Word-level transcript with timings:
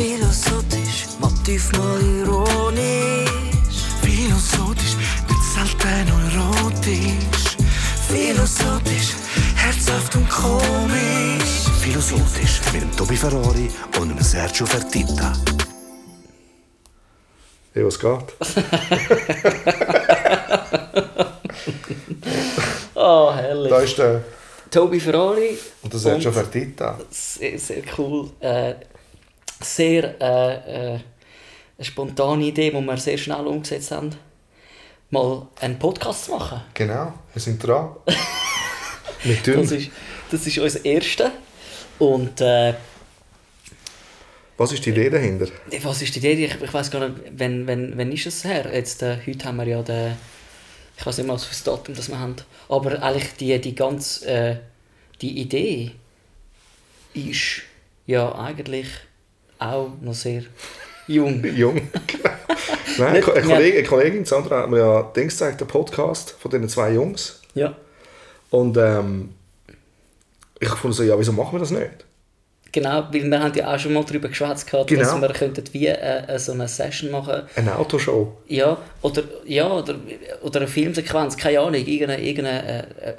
Philosophisch, 0.00 1.08
motiv 1.18 1.72
mal 1.72 2.00
ironisch. 2.00 3.28
Philosophisch, 4.00 4.96
nicht 5.28 5.44
selten 5.52 6.08
erotisch. 6.08 7.56
Philosophisch, 8.08 9.12
herzhaft 9.56 10.16
und 10.16 10.26
komisch. 10.30 11.68
Philosophisch 11.82 12.62
mit 12.72 12.80
dem 12.80 12.96
Tobi 12.96 13.14
Ferrari 13.14 13.70
und 14.00 14.08
dem 14.08 14.22
Sergio 14.22 14.64
Fertitta. 14.64 15.34
Hey, 17.74 17.84
was 17.84 17.98
geht? 17.98 18.32
Oh, 22.94 23.32
herrlich. 23.34 23.70
Da 23.70 23.80
ist 23.80 23.98
der. 23.98 24.24
Tobi 24.70 24.98
Ferrari. 24.98 25.58
Und 25.82 25.92
der 25.92 26.00
Sergio 26.00 26.32
Fertitta. 26.32 26.98
Sehr, 27.10 27.58
sehr 27.58 27.82
cool. 27.98 28.30
Äh, 28.40 28.76
sehr 29.60 30.20
äh, 30.20 30.94
äh, 30.94 31.00
eine 31.76 31.84
spontane 31.84 32.44
Idee, 32.44 32.70
die 32.70 32.80
wir 32.80 32.96
sehr 32.96 33.18
schnell 33.18 33.46
umgesetzt 33.46 33.90
haben. 33.90 34.10
Mal 35.10 35.46
einen 35.60 35.78
Podcast 35.78 36.26
zu 36.26 36.32
machen. 36.32 36.62
Genau, 36.74 37.12
wir 37.32 37.42
sind 37.42 37.64
dran. 37.66 37.96
Tun. 39.44 39.54
Das 39.56 39.72
ist, 39.72 39.90
das 40.30 40.46
ist 40.46 40.58
unser 40.58 40.84
erster. 40.84 41.32
Und 41.98 42.40
äh, 42.40 42.74
Was 44.56 44.72
ist 44.72 44.86
die 44.86 44.90
Idee 44.90 45.10
dahinter? 45.10 45.48
was 45.82 46.00
ist 46.00 46.14
die 46.14 46.18
Idee? 46.20 46.44
Ich, 46.44 46.62
ich 46.62 46.72
weiß 46.72 46.90
gar 46.90 47.08
nicht, 47.08 47.20
wenn, 47.32 47.66
wenn, 47.66 47.96
wenn 47.98 48.12
ist 48.12 48.26
es 48.26 48.44
her? 48.44 48.70
Jetzt, 48.72 49.02
äh, 49.02 49.18
heute 49.26 49.46
haben 49.46 49.56
wir 49.56 49.66
ja 49.66 49.82
den, 49.82 50.16
ich 50.96 51.04
weiß 51.04 51.18
nicht 51.18 51.26
mal, 51.26 51.34
was 51.34 51.44
für 51.44 51.50
das 51.50 51.64
Datum 51.64 51.94
das 51.94 52.08
wir 52.08 52.18
haben. 52.18 52.36
Aber 52.68 53.02
eigentlich 53.02 53.32
die, 53.34 53.60
die 53.60 53.74
ganze 53.74 54.26
äh, 54.26 54.56
die 55.20 55.38
Idee 55.40 55.92
ist 57.12 57.62
ja 58.06 58.34
eigentlich 58.34 58.86
auch 59.60 59.90
noch 60.00 60.14
sehr 60.14 60.42
jung. 61.06 61.44
Jung. 61.56 61.80
Nein, 62.98 63.08
eine, 63.08 63.18
Nicht- 63.18 63.28
eine, 63.30 63.42
Kollegin, 63.46 63.78
eine 63.78 63.88
Kollegin, 63.88 64.24
Sandra, 64.24 64.62
hat 64.62 64.70
mir 64.70 64.78
ja 64.78 65.02
Dings 65.14 65.34
gezeigt, 65.34 65.60
den 65.60 65.68
Podcast 65.68 66.32
von 66.38 66.50
diesen 66.50 66.68
zwei 66.68 66.92
Jungs. 66.92 67.40
Ja. 67.54 67.74
Und 68.50 68.76
ähm, 68.76 69.30
ich 70.58 70.68
fand 70.68 70.94
so, 70.94 71.02
ja, 71.02 71.18
wieso 71.18 71.32
machen 71.32 71.52
wir 71.54 71.60
das 71.60 71.70
nicht? 71.70 71.90
Genau, 72.72 73.04
weil 73.10 73.24
wir 73.28 73.40
haben 73.40 73.54
ja 73.54 73.74
auch 73.74 73.78
schon 73.80 73.92
mal 73.92 74.04
darüber 74.04 74.28
geschwätzt, 74.28 74.70
gehabt, 74.70 74.90
dass 74.92 75.12
Genau. 75.12 75.20
wir 75.22 75.32
könnten 75.32 75.64
wie 75.72 75.88
äh, 75.88 76.38
so 76.38 76.52
eine 76.52 76.68
Session 76.68 77.10
machen 77.10 77.42
Eine 77.56 77.76
Autoshow. 77.76 78.36
Ja, 78.46 78.78
oder, 79.02 79.22
ja, 79.44 79.68
oder, 79.68 79.96
oder 80.42 80.60
eine 80.60 80.68
Filmsequenz, 80.68 81.36
keine 81.36 81.58
Ahnung, 81.60 81.74
irgendeine, 81.84 82.22
irgendeine 82.22 82.86
äh, 83.02 83.10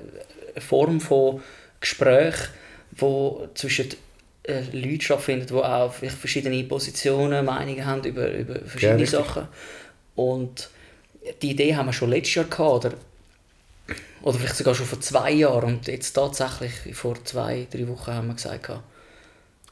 äh, 0.56 0.62
Form 0.62 1.02
von 1.02 1.42
Gespräch, 1.82 2.36
wo 2.92 3.48
zwischen 3.56 3.90
äh, 4.44 4.62
Leuten 4.72 5.02
stattfindet, 5.02 5.50
die 5.50 5.54
auch 5.54 5.94
verschiedene 5.94 6.64
Positionen, 6.64 7.46
Meinungen 7.46 7.86
haben 7.86 8.04
über, 8.04 8.32
über 8.32 8.56
verschiedene 8.66 9.02
richtig. 9.02 9.20
Sachen. 9.20 9.48
Und 10.16 10.70
die 11.42 11.52
Idee 11.52 11.76
haben 11.76 11.88
wir 11.88 11.94
schon 11.94 12.10
letztes 12.10 12.36
Jahr 12.36 12.46
gehabt, 12.46 12.86
oder, 12.86 12.94
oder 14.24 14.40
vielleicht 14.40 14.56
sogar 14.56 14.76
schon 14.76 14.86
vor 14.86 15.00
zwei 15.00 15.32
Jahren. 15.32 15.76
Und 15.76 15.88
jetzt 15.88 16.14
tatsächlich 16.14 16.96
vor 16.96 17.24
zwei, 17.24 17.68
drei 17.72 17.88
Wochen 17.88 18.12
haben 18.12 18.28
wir 18.28 18.36
gesagt, 18.36 18.64
gehabt, 18.64 18.84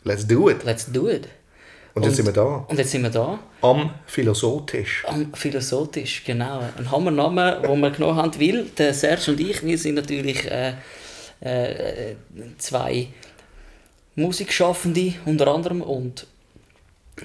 Let's 0.03 0.25
do 0.25 0.49
it. 0.49 0.63
let's 0.63 0.85
do 0.91 1.09
it. 1.09 1.27
Und 1.93 2.05
jetzt 2.05 2.15
sind 2.15 2.25
wir 2.25 2.33
da. 2.33 2.65
Und 2.67 2.77
jetzt 2.77 2.91
sind 2.91 3.01
wir 3.01 3.09
da. 3.09 3.39
Am 3.61 3.93
Philosophisch. 4.05 5.03
Am 5.07 5.33
Philosophisch, 5.33 6.23
genau. 6.23 6.61
Ein 6.77 6.89
Hammernamen, 6.89 7.61
den 7.63 7.79
wir 7.81 7.91
genommen 7.91 8.15
haben, 8.15 8.39
weil 8.39 8.65
der 8.77 8.93
Serge 8.93 9.31
und 9.31 9.39
ich, 9.39 9.63
wir 9.63 9.77
sind 9.77 9.95
natürlich 9.95 10.49
äh, 10.49 10.73
äh, 11.41 12.15
zwei 12.57 13.07
Musikschaffende 14.19 15.13
unter 15.25 15.47
anderem 15.47 15.81
und, 15.81 16.27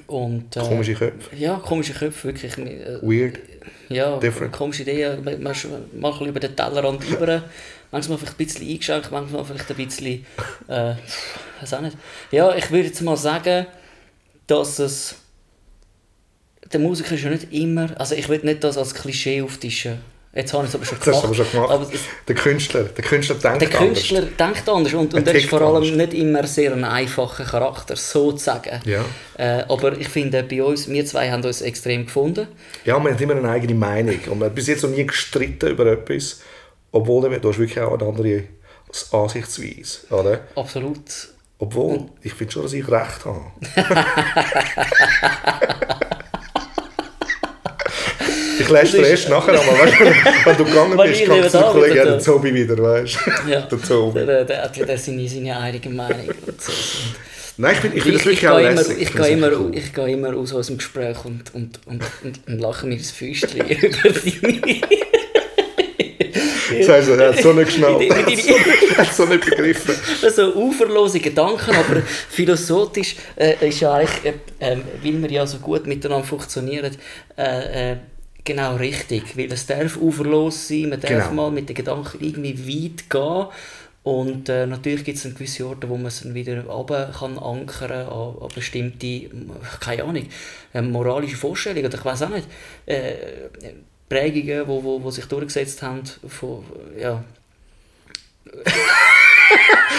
und 0.06 0.56
äh, 0.56 0.61
Komische 0.61 0.95
Köpfe. 0.95 1.36
ja, 1.36 1.56
komische 1.56 1.92
Köpfe, 1.92 2.28
wirklich. 2.28 2.56
Äh, 2.59 2.98
Weird. 3.03 3.39
ja, 3.89 4.19
different. 4.19 4.53
komische 4.53 4.83
Ideen, 4.83 5.23
man, 5.24 5.42
man 5.42 5.52
sch- 5.55 5.68
mal 5.68 6.08
ein 6.08 6.13
bisschen 6.13 6.29
über 6.29 6.41
den 6.41 6.57
Tellerrand 6.57 7.05
über, 7.08 7.42
manchmal 7.91 8.18
vielleicht 8.18 8.35
ein 8.41 8.46
bisschen 8.46 8.68
eingeschränkt, 8.68 9.11
manchmal 9.11 9.45
vielleicht 9.45 9.70
ein 9.70 9.77
bisschen, 9.77 10.27
äh, 10.68 10.95
weiß 11.61 11.74
auch 11.74 11.80
nicht. 11.80 11.96
Ja, 12.30 12.55
ich 12.55 12.70
würde 12.70 12.86
jetzt 12.89 13.01
mal 13.02 13.17
sagen, 13.17 13.67
dass 14.47 14.79
es, 14.79 15.17
der 16.73 16.80
Musiker 16.80 17.14
ist 17.14 17.23
ja 17.24 17.30
nicht 17.30 17.52
immer, 17.52 17.98
also 18.01 18.14
ich 18.14 18.29
will 18.29 18.41
nicht 18.42 18.64
das 18.64 18.77
als 18.79 18.95
Klischee 18.95 19.42
auftischen, 19.42 19.98
jetzt 20.34 20.52
habe 20.52 20.64
ich 20.64 20.70
es 20.70 20.74
aber 20.74 20.84
schon 20.84 20.98
Das 20.98 21.05
gemacht, 21.06 21.24
aber 21.24 21.34
schon 21.34 21.50
gemacht. 21.50 21.70
aber 21.70 21.86
Der 22.28 22.34
Künstler. 22.34 22.84
Der 22.84 23.05
Künstler 23.05 23.36
denkt 23.36 23.62
der 23.62 23.70
Künstler 23.70 24.22
denkt 24.22 24.68
anders 24.68 24.95
und, 24.95 25.14
und 25.14 25.28
er 25.28 25.34
ist 25.34 25.48
vor 25.48 25.61
allem 25.61 25.77
anders. 25.77 25.90
nicht 25.96 26.14
immer 26.14 26.46
sehr 26.46 26.72
ein 26.72 26.84
einfacher 26.84 27.45
Charakter, 27.45 27.96
sozusagen. 27.96 28.80
Ja. 28.84 29.05
Äh, 29.36 29.64
aber 29.68 29.96
ich 29.98 30.08
finde, 30.08 30.42
bei 30.42 30.62
uns, 30.62 30.89
wir 30.89 31.05
zwei 31.06 31.30
haben 31.30 31.44
uns 31.44 31.61
extrem 31.61 32.06
gefunden. 32.06 32.48
Ja, 32.84 32.98
man 32.98 33.14
hat 33.14 33.20
immer 33.20 33.36
eine 33.36 33.48
eigene 33.48 33.74
Meinung. 33.74 34.18
Und 34.30 34.39
man 34.39 34.48
hat 34.48 34.55
bis 34.55 34.67
jetzt 34.67 34.83
noch 34.83 34.90
nie 34.90 35.06
gestritten 35.06 35.70
über 35.70 35.86
etwas. 35.86 36.40
Obwohl, 36.92 37.28
du 37.39 37.48
hast 37.48 37.58
wirklich 37.58 37.80
auch 37.80 37.98
eine 37.98 38.08
andere 38.08 38.44
Ansichtsweise. 39.12 39.98
Oder? 40.11 40.40
Absolut. 40.55 40.98
Obwohl, 41.58 42.06
ich 42.23 42.34
finde 42.34 42.52
schon, 42.52 42.62
dass 42.62 42.73
ich 42.73 42.86
recht 42.89 43.24
habe. 43.24 43.44
ich 48.64 48.91
Das 48.92 48.95
ist- 48.95 49.08
erst 49.08 49.29
nachher 49.29 49.52
an, 49.55 49.67
weißt 49.67 50.01
du, 50.01 50.05
wenn 50.45 50.57
du 50.57 50.64
gegangen 50.64 50.97
bist, 50.97 51.20
ich 51.20 51.27
kam 51.27 51.39
eben 51.39 51.47
zu 51.48 51.52
der 51.52 51.61
da 51.61 51.73
Kollege, 51.73 51.95
wieder 51.95 52.05
ja, 52.05 52.11
der 52.11 52.19
Zobi 52.20 52.55
wieder, 52.55 52.79
weißt 52.79 53.17
du? 53.27 53.30
Ja. 53.51 53.61
Der 53.63 53.83
Zobi. 53.83 54.27
Der, 54.27 54.45
der, 54.45 54.69
der, 54.69 54.98
seine, 54.98 55.29
seine 55.29 55.58
eigene 55.58 55.95
Meinung. 55.95 56.29
Nein, 57.57 57.73
ich 57.74 57.80
finde 57.80 57.97
ich 57.97 58.03
find 58.03 58.14
das 58.17 58.23
ich, 58.23 58.27
wirklich 58.27 58.48
auch 58.48 58.58
gehe 58.58 58.67
immer, 58.70 58.80
lässig. 58.80 59.01
ich, 59.01 59.11
das 59.13 59.27
gehe 59.27 59.36
immer, 59.36 59.53
cool. 59.53 59.70
ich 59.74 59.92
gehe 59.95 60.08
immer 60.11 60.36
aus 60.36 60.53
unserem 60.53 60.79
Gespräch 60.79 61.24
und, 61.24 61.55
und, 61.55 61.80
und, 61.86 62.03
und, 62.24 62.41
und 62.48 62.58
lache 62.58 62.86
mir 62.86 62.97
das 62.97 63.11
Füßchen 63.13 63.61
über 63.69 63.89
deine... 64.11 64.80
Das 66.79 66.89
heisst, 66.89 67.08
er 67.11 67.29
hat 67.29 67.41
so 67.41 67.53
nicht 67.53 67.67
geschnallt. 67.67 68.03
Er 68.97 68.98
hat 69.07 69.14
so 69.14 69.24
nicht 69.27 69.45
begriffen. 69.45 69.95
so 70.35 70.55
uferlose 70.55 71.19
Gedanken, 71.20 71.74
aber 71.74 72.03
philosophisch 72.30 73.17
äh, 73.36 73.55
ist 73.69 73.80
ja 73.80 73.92
eigentlich, 73.95 74.24
äh, 74.24 74.33
ähm, 74.61 74.83
weil 75.03 75.23
wir 75.23 75.30
ja 75.30 75.47
so 75.47 75.58
gut 75.58 75.86
miteinander 75.86 76.24
funktionieren, 76.27 76.97
äh, 77.36 77.92
äh, 77.92 77.97
genau 78.44 78.77
richtig. 78.77 79.36
Weil 79.36 79.52
es 79.52 79.66
darf 79.66 79.96
uferlos 79.96 80.68
sein, 80.68 80.90
man 80.90 81.00
darf 81.00 81.10
Genau. 81.30 81.32
mal 81.32 81.50
mit 81.50 81.68
den 81.68 81.77
Gedanken 81.77 82.18
irgendwie 82.24 82.58
weit 82.92 83.10
gehen. 83.10 83.46
Und 84.02 84.50
äh, 84.50 84.66
natürlich 84.66 85.02
gibt 85.05 85.16
es 85.16 85.24
gewisse 85.34 85.66
Orte, 85.66 85.88
wo 85.88 85.96
man 85.96 86.06
es 86.06 86.20
dann 86.20 86.34
wieder 86.34 86.62
runter 86.66 87.10
kann 87.18 87.38
ankern 87.38 87.90
an, 88.06 88.34
an 88.38 88.48
bestimmte, 88.55 89.30
keine 89.80 90.05
Ahnung, 90.05 90.27
äh, 90.74 90.82
moralische 90.82 91.36
Vorstellungen 91.36 91.86
oder 91.86 91.96
ich 91.96 92.05
weiß 92.05 92.22
auch 92.24 92.28
nicht, 92.28 92.46
äh, 92.84 93.14
Prägungen, 94.06 94.68
wo, 94.68 94.84
wo, 94.84 95.02
wo 95.02 95.11
sich 95.11 95.24
durchgesetzt 95.24 95.80
haben 95.80 96.02
von, 96.28 96.62
ja, 97.00 97.24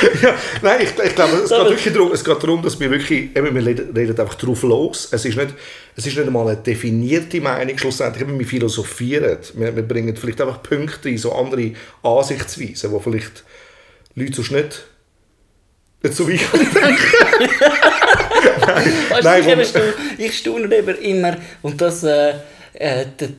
Ja, 0.22 0.36
nein, 0.62 0.82
ich, 0.82 0.90
ich 0.90 1.16
glaube, 1.16 1.38
es 1.38 1.50
geht 1.50 1.60
wirklich 1.60 1.94
darum, 1.94 2.12
es 2.12 2.24
geht 2.24 2.44
darum, 2.44 2.62
dass 2.62 2.80
wir 2.80 2.92
wirklich, 2.92 3.36
eben, 3.36 3.56
wir 3.56 3.66
reden, 3.66 4.20
einfach 4.20 4.36
drauf 4.36 4.64
los. 4.64 5.10
Es 5.12 5.26
ist, 5.26 5.38
nicht, 5.38 5.54
es 5.96 6.06
ist 6.06 6.18
nicht 6.18 6.28
einmal 6.28 6.48
eine 6.48 6.58
definierte 6.58 7.42
Meinung, 7.42 7.78
schlussendlich, 7.78 8.24
eben, 8.24 8.38
wir 8.38 8.46
philosophieren. 8.46 9.38
Wir, 9.54 9.76
wir 9.76 9.84
bringen 9.84 10.16
vielleicht 10.16 10.42
einfach 10.42 10.62
Punkte 10.62 11.10
in 11.10 11.18
so 11.18 11.34
andere 11.34 11.72
Ansichtsweisen, 12.04 12.92
wo 12.92 13.00
vielleicht 13.00 13.44
Leute 14.16 14.34
sonst 14.34 14.52
nicht, 14.52 14.86
nicht 16.04 16.16
so 16.16 16.28
weit 16.28 16.40
denken. 16.54 17.52
Weißt 19.10 19.24
Nein, 19.24 19.44
du, 19.44 19.94
ich, 20.18 20.38
staune, 20.38 20.66
immer, 20.66 21.38
und 21.62 21.80
das, 21.82 22.04
äh, 22.04 22.34
äh, 22.74 23.06
das, 23.18 23.30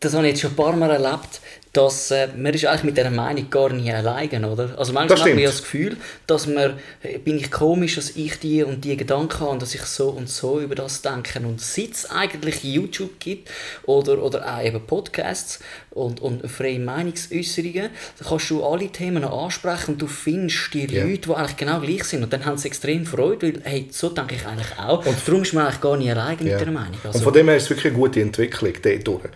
das 0.00 0.14
habe 0.14 0.26
ich 0.26 0.32
jetzt 0.32 0.42
schon 0.42 0.50
ein 0.50 0.56
paar 0.56 0.74
Mal 0.76 0.90
erlebt, 0.90 1.40
dass 1.72 2.10
äh, 2.10 2.26
man 2.36 2.52
ist 2.52 2.64
eigentlich 2.66 2.82
mit 2.82 2.96
dieser 2.96 3.10
Meinung 3.10 3.48
gar 3.48 3.68
nicht 3.72 3.92
alleine, 3.94 4.50
oder? 4.50 4.76
Also 4.76 4.92
manchmal 4.92 5.08
Das 5.08 5.20
hat 5.20 5.26
man 5.26 5.28
stimmt. 5.28 5.40
ja 5.40 5.46
das 5.50 5.62
Gefühl, 5.62 5.96
dass 6.26 6.46
man, 6.48 6.78
äh, 7.02 7.18
bin 7.18 7.36
ich 7.36 7.50
komisch, 7.50 7.94
dass 7.94 8.10
ich 8.16 8.40
die 8.40 8.64
und 8.64 8.84
die 8.84 8.96
Gedanken 8.96 9.38
habe 9.40 9.50
und 9.50 9.62
dass 9.62 9.74
ich 9.74 9.82
so 9.82 10.08
und 10.08 10.28
so 10.28 10.58
über 10.60 10.74
das 10.74 11.00
denke. 11.02 11.38
Und 11.40 11.60
seit 11.60 11.92
es 11.92 12.10
eigentlich 12.10 12.64
YouTube 12.64 13.20
gibt 13.20 13.50
oder, 13.86 14.20
oder 14.20 14.52
auch 14.56 14.64
eben 14.64 14.84
Podcasts 14.84 15.60
und, 15.90 16.20
und 16.20 16.50
freie 16.50 16.80
Meinungsäußerungen, 16.80 17.90
kannst 18.28 18.50
du 18.50 18.64
alle 18.64 18.88
Themen 18.88 19.22
ansprechen 19.24 19.92
und 19.92 20.02
du 20.02 20.06
findest 20.08 20.74
die 20.74 20.86
Ja. 20.86 21.04
Leute, 21.04 21.28
die 21.28 21.34
eigentlich 21.34 21.56
genau 21.56 21.80
gleich 21.80 22.04
sind. 22.04 22.22
Und 22.24 22.32
dann 22.32 22.44
haben 22.46 22.58
sie 22.58 22.66
extrem 22.68 23.06
Freude, 23.06 23.46
weil 23.54 23.60
hey, 23.64 23.88
so 23.92 24.08
denke 24.08 24.34
ich 24.34 24.44
eigentlich 24.46 24.76
auch. 24.78 25.06
Und 25.06 25.16
darum 25.26 25.42
ist 25.42 25.52
man 25.52 25.66
eigentlich 25.66 25.80
gar 25.80 25.96
nicht 25.96 26.10
alleine 26.10 26.36
Ja. 26.42 26.56
mit 26.56 26.60
der 26.60 26.72
Meinung. 26.72 26.98
Also, 27.04 27.18
Und 27.18 27.24
von 27.24 27.32
dem 27.32 27.46
her 27.46 27.56
ist 27.56 27.64
es 27.64 27.70
wirklich 27.70 27.86
eine 27.92 27.94
gute 27.96 28.20
Entwicklung 28.20 28.72
dort. 29.04 29.30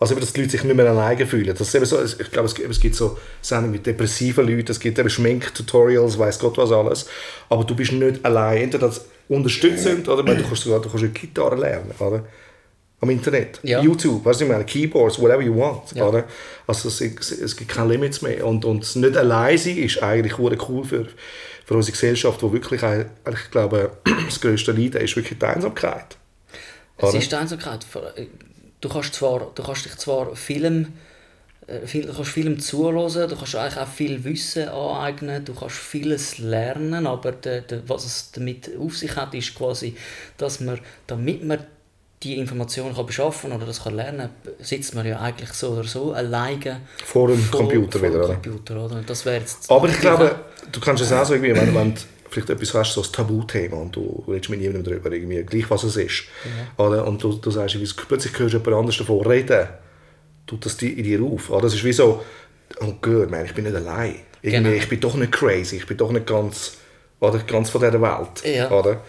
Also 0.00 0.14
dass 0.14 0.32
die 0.32 0.40
Leute 0.40 0.52
sich 0.52 0.64
nicht 0.64 0.74
mehr 0.74 0.88
alleine 0.88 1.26
fühlen. 1.26 1.54
Das 1.56 1.68
ist 1.68 1.74
eben 1.74 1.84
so, 1.84 2.02
ich 2.02 2.30
glaube, 2.30 2.46
es 2.46 2.54
gibt, 2.54 2.70
es 2.70 2.80
gibt 2.80 2.94
so 2.94 3.18
Sendungen 3.42 3.72
mit 3.72 3.86
depressiven 3.86 4.48
Leuten, 4.48 4.72
es 4.72 4.80
gibt 4.80 4.98
eben 4.98 5.10
Schminktutorials, 5.10 6.18
weiß 6.18 6.38
Gott 6.38 6.56
was 6.56 6.72
alles. 6.72 7.06
Aber 7.50 7.64
du 7.64 7.76
bist 7.76 7.92
nicht 7.92 8.24
allein. 8.24 8.62
Entweder 8.62 8.88
das 8.88 9.04
unterstützend 9.28 10.08
oder 10.08 10.22
du 10.22 10.42
kannst 10.42 10.62
sogar 10.62 10.80
du 10.80 10.88
kannst 10.88 11.04
eine 11.04 11.12
Gitarre 11.12 11.56
lernen. 11.56 11.92
Oder? 11.98 12.24
am 13.00 13.10
Internet. 13.10 13.60
Ja. 13.62 13.80
YouTube, 13.80 14.24
weißt 14.24 14.40
du, 14.40 14.44
ich 14.44 14.50
meine, 14.50 14.64
Keyboards, 14.64 15.18
whatever 15.18 15.40
you 15.40 15.56
want. 15.56 15.92
Ja. 15.94 16.06
Oder? 16.06 16.24
Also 16.66 16.88
es, 16.88 17.00
es, 17.00 17.32
es 17.32 17.56
gibt 17.56 17.70
keine 17.70 17.92
Limits 17.92 18.22
mehr. 18.22 18.46
Und, 18.46 18.64
und 18.64 18.96
nicht 18.96 19.16
allein 19.16 19.56
sein 19.56 19.78
ist 19.78 20.02
eigentlich 20.02 20.38
cool 20.38 20.84
für, 20.84 21.06
für 21.64 21.74
unsere 21.74 21.92
Gesellschaft, 21.92 22.42
wo 22.42 22.52
wirklich, 22.52 22.82
ich 22.82 23.50
glaube, 23.50 23.92
das 24.26 24.40
grösste 24.40 24.72
Leiden 24.72 25.00
ist 25.00 25.16
wirklich 25.16 25.38
die 25.38 25.46
Einsamkeit. 25.46 26.16
Es 26.98 27.08
Oder? 27.08 27.18
ist 27.18 27.32
die 27.32 27.36
Einsamkeit. 27.36 27.86
Du 28.80 28.88
kannst, 28.88 29.14
zwar, 29.14 29.50
du 29.54 29.62
kannst 29.62 29.84
dich 29.84 29.96
zwar 29.96 30.34
Film, 30.34 30.94
äh, 31.66 31.86
viel, 31.86 32.06
du 32.06 32.14
kannst 32.14 32.30
Film 32.30 32.58
zuhören, 32.58 33.28
du 33.28 33.36
kannst 33.36 33.54
eigentlich 33.54 33.78
auch 33.78 33.88
viel 33.88 34.24
Wissen 34.24 34.68
aneignen, 34.68 35.44
du 35.44 35.54
kannst 35.54 35.76
vieles 35.76 36.38
lernen, 36.38 37.06
aber 37.06 37.32
de, 37.32 37.62
de, 37.62 37.82
was 37.86 38.04
es 38.04 38.32
damit 38.32 38.70
auf 38.78 38.96
sich 38.96 39.14
hat, 39.16 39.34
ist 39.34 39.54
quasi, 39.54 39.94
dass 40.38 40.60
man, 40.60 40.80
damit 41.06 41.44
man 41.44 41.58
die 42.22 42.36
Informationen 42.36 42.94
kann 42.94 43.06
beschaffen 43.06 43.52
oder 43.52 43.64
das 43.64 43.82
kann 43.82 43.96
lernen, 43.96 44.28
sitzt 44.58 44.94
man 44.94 45.06
ja 45.06 45.20
eigentlich 45.20 45.52
so 45.52 45.70
oder 45.70 45.84
so 45.84 46.12
alleine 46.12 46.80
Vor 47.04 47.28
dem 47.28 47.50
Computer 47.50 47.98
vor 47.98 48.08
wieder? 48.08 48.26
Computer, 48.26 48.84
oder? 48.84 49.02
Das 49.06 49.24
wäre 49.24 49.42
Aber 49.68 49.88
ich 49.88 49.98
glaube, 49.98 50.34
du 50.70 50.80
kannst 50.80 51.02
es 51.02 51.12
auch 51.12 51.24
so 51.24 51.34
irgendwie, 51.34 51.54
wenn, 51.54 51.74
wenn 51.74 51.94
vielleicht 52.30 52.50
etwas 52.50 52.74
hast, 52.74 52.94
so 52.94 53.02
ein 53.02 53.12
Tabuthema 53.12 53.76
und 53.76 53.94
du 53.94 54.24
redest 54.28 54.50
mit 54.50 54.60
niemandem 54.60 54.84
darüber, 54.84 55.12
irgendwie, 55.12 55.42
gleich 55.42 55.68
was 55.70 55.82
es 55.82 55.96
ist. 55.96 56.24
Oder? 56.76 57.06
Und 57.06 57.22
du, 57.22 57.32
du 57.34 57.50
sagst, 57.50 57.74
irgendwie, 57.74 57.92
plötzlich 58.06 58.38
hörst 58.38 58.54
du 58.54 58.58
jemand 58.58 58.76
anderes 58.76 58.98
davon 58.98 59.26
reden, 59.26 59.68
tut 60.46 60.64
das 60.64 60.80
in 60.82 61.02
dir 61.02 61.22
auf. 61.22 61.50
Oder? 61.50 61.62
Das 61.62 61.74
ist 61.74 61.84
wie 61.84 61.92
so, 61.92 62.24
oh 62.80 62.94
Gott, 63.00 63.30
man, 63.30 63.44
ich 63.44 63.54
bin 63.54 63.64
nicht 63.64 63.76
allein. 63.76 64.16
Irgendwie, 64.42 64.70
Genau. 64.70 64.76
Ich 64.76 64.88
bin 64.88 65.00
doch 65.00 65.14
nicht 65.14 65.32
crazy, 65.32 65.76
ich 65.76 65.86
bin 65.86 65.96
doch 65.96 66.12
nicht 66.12 66.26
ganz, 66.26 66.78
oder, 67.18 67.38
ganz 67.40 67.70
von 67.70 67.80
dieser 67.80 68.00
Welt. 68.00 68.44
Ja. 68.44 68.70
Oder? 68.70 69.02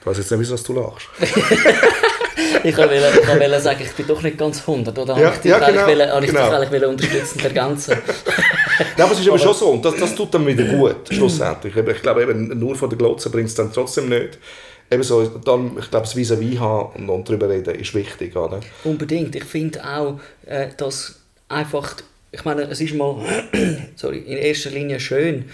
Ich 0.00 0.06
weiß 0.06 0.18
jetzt 0.18 0.30
nicht, 0.30 0.40
wieso 0.40 0.56
du 0.56 0.80
lachst. 0.80 1.08
Ich 2.64 2.76
wollte, 2.76 3.60
sagen, 3.60 3.80
ich 3.82 3.92
bin 3.92 4.06
doch 4.06 4.22
nicht 4.22 4.38
ganz 4.38 4.60
100, 4.60 4.96
oder? 4.98 5.18
Ja, 5.18 5.32
ich 5.32 5.38
dich 5.38 5.50
ja, 5.50 5.58
genau, 5.58 5.80
habe 5.80 5.92
ich 5.92 5.98
dich 5.98 6.30
genau. 6.30 6.50
eigentlich 6.50 6.70
wollen 6.70 6.90
unterstützend 6.90 7.44
ergänzen 7.44 7.96
Ja, 8.96 9.04
aber 9.04 9.12
es 9.12 9.20
ist 9.20 9.28
aber 9.28 9.38
schon 9.38 9.54
so, 9.54 9.70
und 9.70 9.84
das, 9.84 9.96
das 9.96 10.14
tut 10.14 10.32
dann 10.34 10.46
wieder 10.46 10.64
gut, 10.64 10.96
schlussendlich. 11.10 11.74
Ich 11.76 12.02
glaube, 12.02 12.22
eben, 12.22 12.58
nur 12.58 12.76
von 12.76 12.88
der 12.88 12.98
Glotze 12.98 13.30
bringt 13.30 13.48
es 13.48 13.54
dann 13.54 13.72
trotzdem 13.72 14.08
nicht. 14.08 14.38
Eben 14.90 15.02
so, 15.02 15.24
dann, 15.26 15.76
ich 15.78 15.90
glaube, 15.90 16.06
das 16.06 16.16
Vis-à-vis 16.16 16.58
haben 16.58 16.94
und, 16.96 17.10
und 17.10 17.28
darüber 17.28 17.48
reden 17.48 17.74
ist 17.74 17.94
wichtig. 17.94 18.34
Oder? 18.36 18.60
Unbedingt. 18.84 19.36
Ich 19.36 19.44
finde 19.44 19.84
auch, 19.84 20.18
äh, 20.46 20.68
dass 20.76 21.16
einfach, 21.48 21.96
ich 22.32 22.44
meine, 22.44 22.62
es 22.62 22.80
ist 22.80 22.94
mal, 22.94 23.16
sorry, 23.96 24.18
in 24.18 24.38
erster 24.38 24.70
Linie 24.70 24.98
schön, 24.98 25.44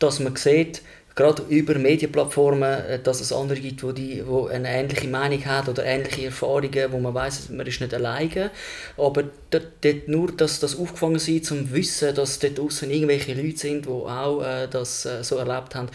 dass 0.00 0.18
man 0.18 0.34
sieht, 0.34 0.82
gerade 1.14 1.42
über 1.48 1.74
Medienplattformen, 1.74 2.62
äh, 2.84 2.98
dass 3.02 3.20
es 3.20 3.32
andere 3.32 3.60
gibt, 3.60 3.82
wo 3.82 3.92
die, 3.92 4.26
wo 4.26 4.46
eine 4.46 4.68
ähnliche 4.68 5.08
Meinung 5.08 5.44
haben 5.44 5.68
oder 5.68 5.84
ähnliche 5.84 6.26
Erfahrungen, 6.26 6.92
wo 6.92 6.98
man 6.98 7.14
weiß, 7.14 7.50
man 7.50 7.66
ist 7.66 7.80
nicht 7.80 7.94
alleine. 7.94 8.50
Aber 8.96 9.24
dort, 9.50 9.66
dort 9.82 10.08
nur, 10.08 10.32
dass 10.32 10.60
das 10.60 10.78
aufgefangen 10.78 11.18
sein, 11.18 11.42
zum 11.42 11.72
Wissen, 11.72 12.14
dass 12.14 12.38
dort 12.38 12.58
außen 12.58 12.90
irgendwelche 12.90 13.34
Leute 13.34 13.58
sind, 13.58 13.86
die 13.86 13.90
auch 13.90 14.42
äh, 14.42 14.68
das 14.68 15.04
äh, 15.06 15.22
so 15.22 15.36
erlebt 15.36 15.74
haben, 15.74 15.88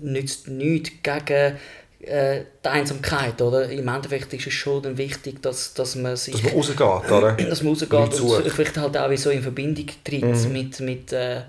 nützt 0.00 0.48
nichts 0.48 0.90
gegen 1.02 1.56
äh, 2.02 2.44
die 2.64 2.68
Einsamkeit, 2.68 3.40
oder? 3.40 3.68
Im 3.68 3.86
Endeffekt 3.86 4.32
ist 4.34 4.46
es 4.46 4.52
schon 4.52 4.82
dann 4.82 4.98
wichtig, 4.98 5.40
dass, 5.40 5.72
dass 5.74 5.94
man 5.94 6.16
sich 6.16 6.34
Dass 6.34 6.42
man 6.42 6.54
rausgeht, 6.54 7.12
oder? 7.12 7.32
dass 7.48 7.62
man 7.62 7.74
rausgeht 7.74 8.20
und 8.20 8.50
vielleicht 8.50 8.76
halt 8.76 8.96
auch 8.96 9.16
so 9.16 9.30
in 9.30 9.42
Verbindung 9.42 9.86
tritt 10.02 10.50
mit, 10.50 10.80
mit, 10.80 11.12
äh, 11.12 11.42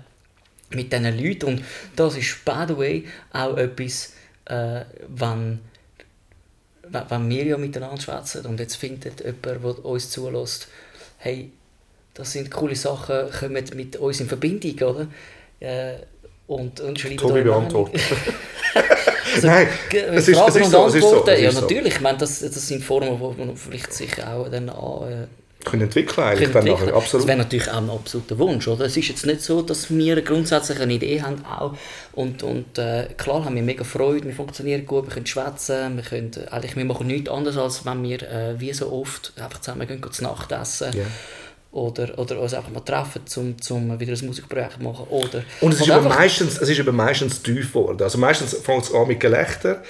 mit 0.74 0.92
diesen 0.92 1.18
Leuten. 1.18 1.46
Und 1.46 1.64
das 1.96 2.16
ist, 2.16 2.44
by 2.44 2.64
the 2.68 2.76
way, 2.76 3.04
auch 3.32 3.56
etwas, 3.56 4.12
äh, 4.46 4.80
wenn, 5.08 5.60
wenn 7.08 7.28
wir 7.30 7.44
ja 7.44 7.56
miteinander 7.58 8.00
schwätzen 8.00 8.44
und 8.46 8.60
jetzt 8.60 8.76
findet 8.76 9.20
jemand, 9.20 9.44
der 9.44 9.84
uns 9.84 10.10
zulässt, 10.10 10.68
hey, 11.18 11.50
das 12.14 12.32
sind 12.32 12.50
coole 12.50 12.76
Sachen, 12.76 13.30
kommen 13.30 13.64
mit 13.74 13.96
uns 13.96 14.20
in 14.20 14.28
Verbindung, 14.28 14.88
oder? 14.88 15.06
Äh, 15.60 15.94
und, 16.46 16.80
und 16.80 16.98
schreiben 17.00 17.16
Tobi 17.16 17.42
beantwortet. 17.42 18.00
Nein, 19.42 19.66
Ge- 19.88 20.02
es 20.02 20.28
ist, 20.28 20.36
Fragen 20.36 20.50
es 20.50 20.56
ist 20.56 20.64
und 20.66 20.70
so. 20.70 20.86
Es 20.86 20.94
ist 20.94 21.02
so, 21.02 21.26
ja 21.28 21.50
so. 21.50 21.60
natürlich, 21.62 21.94
ich 21.94 22.00
meine, 22.00 22.18
das, 22.18 22.40
das 22.40 22.68
sind 22.68 22.84
Formen, 22.84 23.18
wo 23.18 23.32
man 23.32 23.56
vielleicht 23.56 23.92
sich 23.92 24.22
auch 24.22 24.48
dann 24.48 24.68
an, 24.68 25.12
äh, 25.12 25.26
Können 25.64 25.82
entwickeln 25.82 26.26
eigentlich 26.26 26.52
können 26.52 26.66
entwickeln. 26.66 26.86
nachher, 26.86 26.96
absolut. 26.96 27.22
Das 27.22 27.28
wäre 27.28 27.38
natürlich 27.38 27.70
auch 27.70 27.78
ein 27.78 27.90
absoluter 27.90 28.38
Wunsch. 28.38 28.68
Oder? 28.68 28.84
Es 28.84 28.96
ist 28.96 29.08
jetzt 29.08 29.26
nicht 29.26 29.40
so, 29.40 29.62
dass 29.62 29.90
wir 29.90 30.20
grundsätzlich 30.22 30.80
eine 30.80 30.92
Idee 30.92 31.22
haben 31.22 31.44
auch. 31.44 31.74
und, 32.12 32.42
und 32.42 32.78
äh, 32.78 33.08
klar 33.16 33.44
haben 33.44 33.54
wir 33.56 33.62
mega 33.62 33.84
Freude, 33.84 34.26
wir 34.26 34.34
funktionieren 34.34 34.86
gut, 34.86 35.06
wir 35.06 35.14
können 35.14 35.26
schwätzen, 35.26 35.96
wir, 35.96 36.04
können, 36.04 36.30
eigentlich, 36.50 36.76
wir 36.76 36.84
machen 36.84 37.06
nichts 37.06 37.30
anderes, 37.30 37.56
als 37.56 37.84
wenn 37.86 38.02
wir 38.02 38.22
äh, 38.22 38.60
wie 38.60 38.72
so 38.72 38.92
oft 38.92 39.32
einfach 39.36 39.60
zusammen 39.60 39.86
gehen, 39.86 40.02
zu 40.10 40.22
Nacht 40.22 40.52
essen. 40.52 40.92
Ja. 40.96 41.04
Oder, 41.72 42.16
oder 42.20 42.38
uns 42.40 42.54
einfach 42.54 42.70
mal 42.70 42.80
treffen, 42.80 43.22
um 43.36 43.60
zum 43.60 43.98
wieder 43.98 44.12
ein 44.12 44.26
Musikprojekt 44.26 44.74
zu 44.74 44.82
machen. 44.84 45.06
Oder, 45.10 45.42
Und 45.60 45.74
es 45.74 45.80
ist, 45.80 45.90
aber 45.90 46.08
meistens, 46.08 46.60
es 46.60 46.68
ist 46.68 46.78
eben 46.78 46.94
meistens 46.94 47.42
tief 47.42 47.72
geworden. 47.72 48.00
Also 48.00 48.16
meistens 48.16 48.54
fängt 48.54 48.84
es 48.84 48.94
an 48.94 49.08
mit 49.08 49.18
Gelächter, 49.18 49.82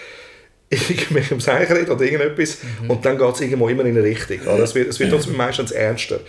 irgendwie 0.88 1.35
im 1.35 1.41
Seichreden 1.41 1.91
oder 1.94 2.05
irgendetwas 2.05 2.59
Mhm. 2.82 2.91
und 2.91 3.05
dann 3.05 3.19
geht 3.19 3.35
es 3.35 3.41
irgendwo 3.41 3.69
immer 3.69 3.85
in 3.85 3.97
eine 3.97 4.03
Richtung. 4.05 4.41
Oder? 4.43 4.65
Es 4.65 4.75
wird, 4.75 4.88
es 4.88 4.99
wird 4.99 5.11
trotzdem 5.11 5.37
meistens 5.37 5.71
ernster. 5.71 6.21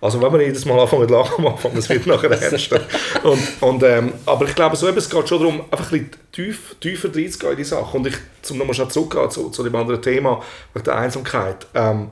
Also 0.00 0.20
wenn 0.20 0.32
man 0.32 0.40
jedes 0.40 0.64
Mal 0.64 0.80
anfängt 0.80 1.08
zu 1.08 1.14
lachen 1.14 1.44
am 1.46 1.52
Anfang, 1.52 1.72
das 1.76 1.88
wird 1.88 2.06
nachher 2.08 2.30
ernster. 2.42 2.80
Und, 3.22 3.40
und, 3.60 3.82
ähm, 3.84 4.12
aber 4.26 4.46
ich 4.48 4.54
glaube, 4.54 4.74
so 4.74 4.88
es 4.88 5.08
geht 5.08 5.28
schon 5.28 5.38
darum, 5.38 5.60
einfach 5.70 5.92
ein 5.92 6.06
bisschen 6.06 6.10
tief, 6.32 6.76
tiefer 6.80 7.14
reinzugehen 7.14 7.52
in 7.52 7.58
die 7.58 7.64
Sache. 7.64 7.96
Und 7.96 8.06
ich, 8.08 8.16
zum 8.42 8.58
nochmal 8.58 8.74
schon 8.74 8.90
zurückgehen 8.90 9.30
zu, 9.30 9.50
zu 9.50 9.62
dem 9.62 9.76
anderen 9.76 10.02
Thema, 10.02 10.42
wegen 10.74 10.84
der 10.84 10.96
Einsamkeit. 10.96 11.68
Ähm, 11.74 12.08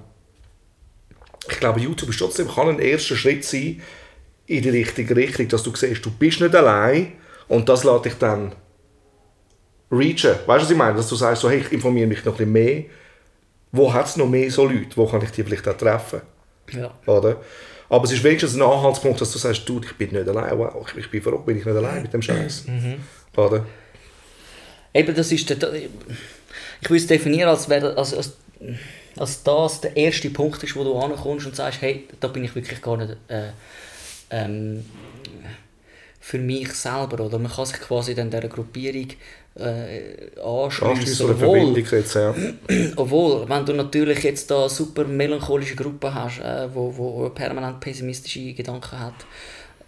ich 1.49 1.59
glaube, 1.59 1.81
YouTube 1.81 2.11
ist 2.11 2.19
trotzdem 2.19 2.49
kann 2.49 2.69
ein 2.69 2.79
erster 2.79 3.17
Schritt 3.17 3.45
sein 3.45 3.83
in 4.47 4.63
die 4.63 4.71
richtige 4.71 5.17
Richtung, 5.17 5.49
dass 5.49 5.65
du 5.65 5.75
siehst, 5.75 6.05
du 6.05 6.11
bist 6.13 6.41
nicht 6.41 6.55
allein 6.55 7.13
und 7.49 7.69
das 7.69 7.83
lässt 7.83 8.05
dich 8.05 8.15
dann 8.15 8.53
reachen. 9.91 10.31
Weißt 10.47 10.47
du, 10.47 10.65
was 10.65 10.71
ich 10.71 10.77
meine? 10.77 10.97
Dass 10.97 11.09
du 11.09 11.17
sagst, 11.17 11.43
so, 11.43 11.51
hey, 11.51 11.59
ich 11.59 11.73
informiere 11.73 12.07
mich 12.07 12.25
noch 12.25 12.33
ein 12.35 12.37
bisschen 12.37 12.53
mehr. 12.53 12.85
Wo 13.73 13.93
hat 13.93 14.07
es 14.07 14.17
noch 14.17 14.29
mehr 14.29 14.51
so 14.51 14.67
Leute? 14.67 14.97
Wo 14.97 15.07
kann 15.07 15.23
ich 15.23 15.31
die 15.31 15.43
vielleicht 15.45 15.67
auch 15.69 15.77
treffen? 15.77 16.23
ja. 16.73 16.93
Oder? 17.07 17.37
Aber 17.89 18.05
es 18.05 18.13
ist 18.13 18.23
wenigstens 18.23 18.55
ein 18.55 18.63
Anhaltspunkt, 18.63 19.21
dass 19.21 19.33
du 19.33 19.39
sagst, 19.39 19.69
du, 19.69 19.81
ich 19.85 19.93
bin 19.97 20.11
nicht 20.13 20.29
allein. 20.29 20.57
Wow, 20.57 20.87
ich- 20.93 20.97
ich 20.99 21.11
bin 21.11 21.21
froh, 21.23 21.39
bin 21.39 21.59
ich 21.59 21.65
nicht 21.65 21.77
allein 21.77 22.03
mit 22.03 22.13
dem 22.13 22.23
Scheiß. 22.23 22.67
Oder? 23.37 23.67
Eben, 24.95 25.15
das 25.15 25.33
ist 25.33 25.51
der, 25.51 25.73
ich 25.75 26.89
würde 26.91 26.97
es 27.03 27.07
definieren, 27.09 27.49
als, 27.49 27.69
wäre, 27.69 27.97
als, 27.97 28.15
als, 28.15 28.33
als 29.17 29.43
das 29.43 29.81
der 29.81 29.97
erste 29.97 30.31
Punkt 30.31 30.63
ist, 30.63 30.75
wo 30.77 30.85
du 30.85 30.97
ankommst 30.99 31.47
und 31.47 31.57
sagst, 31.57 31.81
hey, 31.83 32.07
da 32.21 32.29
bin 32.29 32.45
ich 32.45 32.55
wirklich 32.55 32.81
gar 32.81 32.97
nicht 32.97 33.17
äh, 33.29 33.51
ähm, 34.31 34.85
für 36.31 36.38
mich 36.38 36.73
selber. 36.75 37.25
Oder 37.25 37.38
man 37.38 37.50
kann 37.50 37.67
sich 37.67 37.81
quasi 37.81 38.15
dann 38.15 38.31
dieser 38.31 38.49
Gruppierung 38.49 39.09
äh, 39.56 40.41
Anschließen 40.41 41.31
Obwohl, 41.31 41.85
setzen, 41.85 42.23
ja. 42.23 42.35
obwohl, 42.97 43.49
wenn 43.49 43.66
du 43.66 43.73
natürlich 43.73 44.23
jetzt 44.23 44.49
da 44.50 44.61
eine 44.61 44.69
super 44.69 45.05
melancholische 45.05 45.75
Gruppe 45.75 46.14
hast, 46.14 46.38
äh, 46.38 46.69
wo, 46.73 46.97
wo 46.97 47.28
permanent 47.31 47.81
pessimistische 47.81 48.52
Gedanken 48.55 48.99
hat, 48.99 49.14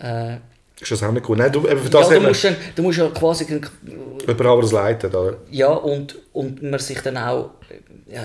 äh, 0.01 0.39
Ist 0.81 0.91
das 0.91 1.03
auch 1.05 1.13
nicht 1.13 1.25
gut? 1.25 1.39
Nein, 1.39 1.53
du, 1.53 1.61
eben 1.61 1.79
für 1.79 1.85
ja, 1.85 1.91
das 1.91 2.09
du, 2.09 2.15
haben 2.17 2.23
wir 2.23 2.29
musst 2.29 2.45
dann, 2.45 2.57
du 2.75 2.83
musst 2.83 2.99
ja 2.99 3.09
quasi 3.11 3.45
jemand 3.45 4.41
anderes 4.41 4.73
leiten. 4.73 5.15
Oder? 5.15 5.37
ja, 5.51 5.69
und, 5.69 6.19
und 6.33 6.61
man 6.61 6.81
sich 6.81 7.01
dann 7.01 7.17
auch, 7.19 7.53
äh, 7.71 8.15
ja, 8.15 8.25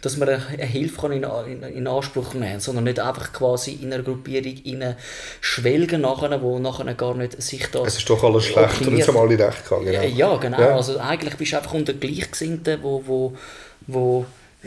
dass 0.00 0.16
man 0.16 0.28
eine, 0.28 0.64
Hilfe 0.64 1.00
kann 1.00 1.12
in, 1.12 1.24
in, 1.24 1.62
in 1.62 1.86
Anspruch 1.86 2.34
nehmen 2.34 2.52
kann, 2.52 2.60
sondern 2.60 2.84
nicht 2.84 3.00
einfach 3.00 3.32
quasi 3.32 3.72
in 3.72 3.92
einer 3.92 4.02
Gruppierung 4.02 4.54
rein 4.64 4.96
schwelgen, 5.40 6.00
nachher, 6.02 6.40
wo 6.40 6.58
nachher 6.58 6.94
gar 6.94 7.14
nicht 7.14 7.40
sich 7.40 7.66
das 7.70 7.88
Es 7.88 7.98
ist 7.98 8.10
doch 8.10 8.22
alles 8.24 8.46
schlecht 8.46 8.72
optimiert. 8.72 8.98
jetzt 8.98 9.08
haben 9.08 9.16
alle 9.18 9.38
recht 9.38 9.64
gehabt. 9.64 9.84
Genau. 9.84 10.02
Ja, 10.02 10.04
ja, 10.04 10.36
genau. 10.36 10.60
Ja. 10.60 10.76
Also 10.76 10.98
eigentlich 10.98 11.36
bist 11.36 11.52
du 11.52 11.58
einfach 11.58 11.74
unter 11.74 11.92
Gleichgesinnten, 11.92 12.82
wo, 12.82 13.02
wo, 13.06 13.36
wo, 13.86 14.26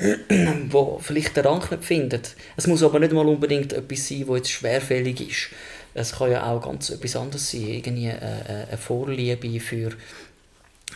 wo 0.70 1.00
vielleicht 1.02 1.36
den 1.36 1.46
Rang 1.46 1.64
nicht 1.70 1.84
findet. 1.84 2.36
Es 2.56 2.68
muss 2.68 2.84
aber 2.84 3.00
nicht 3.00 3.14
mal 3.14 3.28
unbedingt 3.28 3.74
etwas 3.74 4.08
sein, 4.08 4.26
das 4.28 4.38
jetzt 4.38 4.52
schwerfällig 4.52 5.20
ist. 5.28 5.50
Es 5.96 6.18
kann 6.18 6.32
ja 6.32 6.46
auch 6.46 6.62
ganz 6.62 6.90
etwas 6.90 7.16
anderes 7.16 7.50
sein. 7.50 7.68
Irgendwie 7.68 8.10
eine, 8.10 8.68
eine 8.70 8.78
Vorliebe 8.78 9.60
für, 9.60 9.92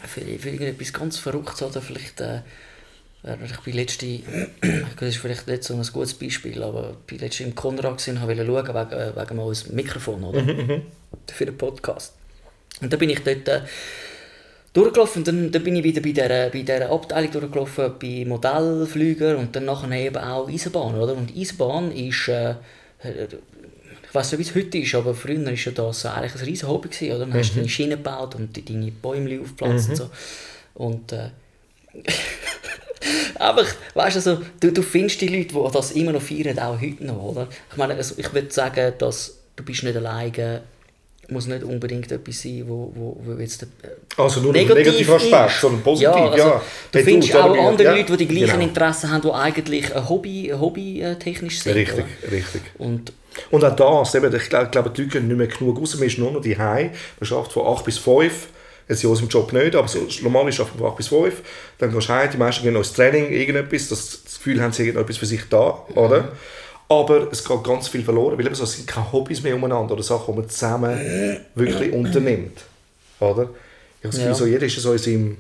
für, 0.04 0.22
für 0.22 0.50
irgendetwas 0.50 0.94
ganz 0.94 1.18
Verrücktes 1.18 1.64
oder 1.64 1.82
vielleicht... 1.82 2.22
Äh, 2.22 2.36
äh, 2.36 2.42
ich 3.24 3.60
bin 3.62 3.74
letzte, 3.74 4.20
das 5.00 5.10
ist 5.10 5.18
vielleicht 5.18 5.48
nicht 5.48 5.64
so 5.64 5.74
ein 5.74 5.82
gutes 5.82 6.14
Beispiel, 6.14 6.62
aber 6.64 6.98
ich 7.10 7.20
letzte 7.20 7.44
im 7.44 7.56
Konrad 7.56 8.08
und 8.08 8.22
wollte 8.22 8.46
schauen 8.46 8.68
wegen, 8.68 9.00
äh, 9.00 9.16
wegen 9.16 9.36
mal 9.36 9.52
ein 9.52 9.76
Mikrofon, 9.76 10.24
oder? 10.24 10.82
Für 11.28 11.46
den 11.46 11.58
Podcast. 11.58 12.14
Und 12.82 12.94
dann 12.94 13.00
bin 13.00 13.10
ich 13.10 13.20
dort 13.20 13.48
äh, 13.48 13.62
durchgelaufen 14.72 15.22
und 15.22 15.28
dann, 15.28 15.52
dann 15.52 15.64
bin 15.64 15.76
ich 15.76 15.84
wieder 15.84 16.02
bei 16.02 16.12
dieser, 16.12 16.50
bei 16.50 16.62
dieser 16.62 16.90
Abteilung 16.92 17.32
durchgelaufen, 17.32 17.94
bei 18.00 18.24
Modellflüger 18.26 19.38
und 19.38 19.56
dann 19.56 19.66
nachher 19.66 19.92
eben 19.92 20.18
auch 20.18 20.48
Eisenbahn, 20.48 20.96
oder? 20.96 21.16
Und 21.16 21.36
Eisenbahn 21.36 21.92
ist, 21.92 22.28
äh, 22.28 22.56
ich 23.04 24.14
weiß 24.14 24.32
nicht, 24.32 24.40
wie 24.40 24.50
es 24.50 24.56
heute 24.56 24.78
ist, 24.78 24.96
aber 24.96 25.14
früher 25.16 25.44
war 25.44 25.52
ja 25.52 25.72
das 25.72 26.06
eigentlich 26.06 26.36
ein 26.36 26.46
riesen 26.46 26.70
Hobby, 26.70 26.90
gewesen, 26.90 27.16
oder? 27.16 27.26
Dann 27.26 27.34
hast 27.34 27.52
du 27.52 27.56
deine 27.56 27.70
Schienen 27.70 27.98
gebaut 27.98 28.36
und 28.36 28.70
deine 28.70 28.92
Bäume 28.92 29.42
aufgepflanzt 29.42 29.90
und 29.90 29.96
so. 29.96 30.10
Und 30.76 31.12
äh, 31.12 31.30
einfach, 33.40 33.68
weißt 33.94 34.16
du, 34.16 34.32
also, 34.32 34.42
du, 34.60 34.72
du 34.72 34.82
findest 34.82 35.22
die 35.22 35.28
Leute, 35.28 35.54
die 35.54 35.74
das 35.74 35.92
immer 35.92 36.12
noch 36.12 36.22
feiern, 36.22 36.58
auch 36.60 36.80
heute 36.80 37.06
noch, 37.06 37.22
oder? 37.22 37.48
Ich 37.72 37.78
meine, 37.78 37.96
also, 37.96 38.16
ich 38.18 38.34
würde 38.34 38.52
sagen, 38.52 38.94
dass 38.98 39.38
du 39.56 39.64
bist 39.64 39.84
nicht 39.84 39.96
alleine 39.96 40.62
muss 41.30 41.48
nicht 41.48 41.64
unbedingt 41.64 42.12
etwas 42.12 42.42
sein, 42.42 42.64
wo, 42.68 42.92
wo, 42.96 43.20
wo 43.24 43.40
jetzt 43.40 43.64
äh, 43.64 43.68
Also 44.16 44.40
nur 44.40 44.54
negativ, 44.54 44.86
negativ 44.86 45.10
Aspekt, 45.10 45.60
sondern 45.60 45.82
positiv, 45.82 46.16
ja. 46.16 46.30
Also, 46.30 46.48
ja. 46.48 46.62
Du 46.92 47.00
Hey, 47.00 47.06
findest 47.06 47.34
da 47.34 47.44
auch 47.44 47.68
andere 47.68 47.84
ja, 47.84 47.96
Leute, 47.96 48.18
die 48.18 48.26
die 48.26 48.28
gleichen 48.28 48.60
genau. 48.60 48.64
Interessen 48.70 49.12
haben, 49.12 49.22
die 49.22 49.32
eigentlich 49.32 49.96
ein 49.96 50.10
Hobby, 50.10 50.54
Hobby 50.58 51.02
äh, 51.02 51.16
technisch 51.16 51.60
sind. 51.60 51.76
Richtig, 51.76 52.06
Oder? 52.24 52.32
richtig. 52.32 52.62
Und 52.78 53.12
Und 53.52 53.64
auch 53.64 53.76
das, 53.76 54.16
eben, 54.16 54.34
ich 54.34 54.50
glaube, 54.50 54.90
die 54.90 55.02
Leute 55.02 55.08
gehen 55.08 55.28
nicht 55.28 55.38
mehr 55.38 55.48
genug 55.48 55.80
raus, 55.80 55.96
man 55.96 56.08
ist 56.08 56.18
nur 56.18 56.32
noch 56.32 56.42
die 56.42 56.56
Man 56.56 56.92
schafft 57.22 57.52
von 57.52 57.68
8 57.68 57.84
bis 57.84 57.98
5, 57.98 58.48
jetzt 58.88 59.04
in 59.04 59.10
unserem 59.10 59.30
Job 59.30 59.52
nicht, 59.54 59.76
aber 59.76 59.88
so, 59.88 60.00
normal 60.22 60.48
ist 60.50 60.58
von 60.58 60.86
8 60.86 60.96
bis 60.96 61.08
5, 61.10 61.42
dann 61.78 61.92
gehst 61.92 62.08
du 62.10 62.14
heim, 62.14 62.30
die 62.32 62.38
meisten 62.38 62.64
gehen 62.64 62.74
noch 62.74 62.80
ins 62.82 62.94
Training, 62.94 63.32
irgendetwas, 63.32 63.90
das, 63.90 64.24
das 64.24 64.36
Gefühl 64.38 64.62
haben, 64.62 64.72
sie 64.72 64.84
haben 64.84 64.88
irgendetwas 64.90 65.18
für 65.18 65.26
sich 65.26 65.42
da, 65.50 65.86
oder? 65.96 66.30
Aber 66.90 67.28
es 67.32 67.44
geht 67.44 67.64
ganz 67.66 67.90
viel 67.90 68.04
verloren, 68.04 68.38
weil 68.38 68.46
eben 68.46 68.56
so, 68.56 68.64
es 68.64 68.74
sind 68.74 68.88
keine 68.88 69.12
Hobbys 69.12 69.44
mehr 69.44 69.56
umeinander 69.56 69.94
oder 69.94 70.04
Sachen, 70.04 70.34
die 70.36 70.40
man 70.42 70.50
zusammen 70.50 71.38
wirklich 71.56 71.92
unternimmt, 71.92 72.62
oder? 73.20 73.44
Ich 74.00 74.06
habe 74.06 74.10
das 74.10 74.12
Gefühl, 74.12 74.28
Ja. 74.28 74.34
so, 74.36 74.46
jeder 74.46 74.66
ist 74.68 74.76
so 74.80 74.94
in 74.94 74.98
seinem, 75.00 75.38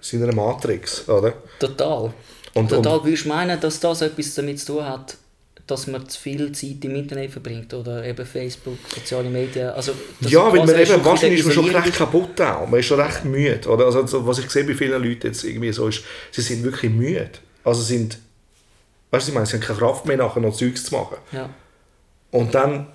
seiner 0.00 0.34
Matrix, 0.34 1.08
oder? 1.08 1.32
total. 1.60 2.12
Und- 2.54 2.70
total. 2.70 3.04
Würdest 3.04 3.24
du 3.26 3.28
meinen, 3.28 3.60
dass 3.60 3.78
das 3.80 4.00
etwas 4.02 4.34
damit 4.34 4.58
zu 4.58 4.74
tun 4.74 4.84
hat, 4.84 5.16
dass 5.66 5.88
man 5.88 6.08
zu 6.08 6.20
viel 6.20 6.52
Zeit 6.52 6.84
im 6.84 6.94
Internet 6.94 7.32
verbringt 7.32 7.74
oder 7.74 8.04
eben 8.04 8.24
Facebook, 8.24 8.78
soziale 8.94 9.28
Medien? 9.28 9.70
Also, 9.70 9.92
Ja, 10.20 10.52
weil 10.52 10.64
man 10.64 10.78
eben, 10.78 11.04
wahrscheinlich 11.04 11.40
ist 11.40 11.46
man 11.46 11.54
schon 11.54 11.74
recht 11.74 11.94
kaputt 11.94 12.40
auch. 12.40 12.68
Man 12.68 12.80
ist 12.80 12.86
schon 12.86 13.00
recht 13.00 13.24
müde. 13.24 13.68
Oder? 13.68 13.86
Also, 13.86 14.26
was 14.26 14.38
ich 14.38 14.48
sehe 14.50 14.64
bei 14.64 14.74
vielen 14.74 15.02
Leuten 15.02 15.26
jetzt 15.26 15.42
irgendwie 15.44 15.72
so 15.72 15.88
ist, 15.88 16.04
sie 16.30 16.42
sind 16.42 16.62
wirklich 16.62 16.92
müde. 16.92 17.30
Also 17.64 17.82
sind, 17.82 18.18
weißt 19.10 19.26
du, 19.26 19.30
ich 19.32 19.34
meine, 19.34 19.46
sie 19.46 19.54
haben 19.54 19.60
keine 19.60 19.78
Kraft 19.78 20.06
mehr 20.06 20.16
nachher 20.16 20.40
noch 20.40 20.54
Zeugs 20.54 20.84
zu 20.84 20.94
machen. 20.94 21.16
Ja. 21.32 21.50
Und 22.30 22.54
dann 22.54 22.86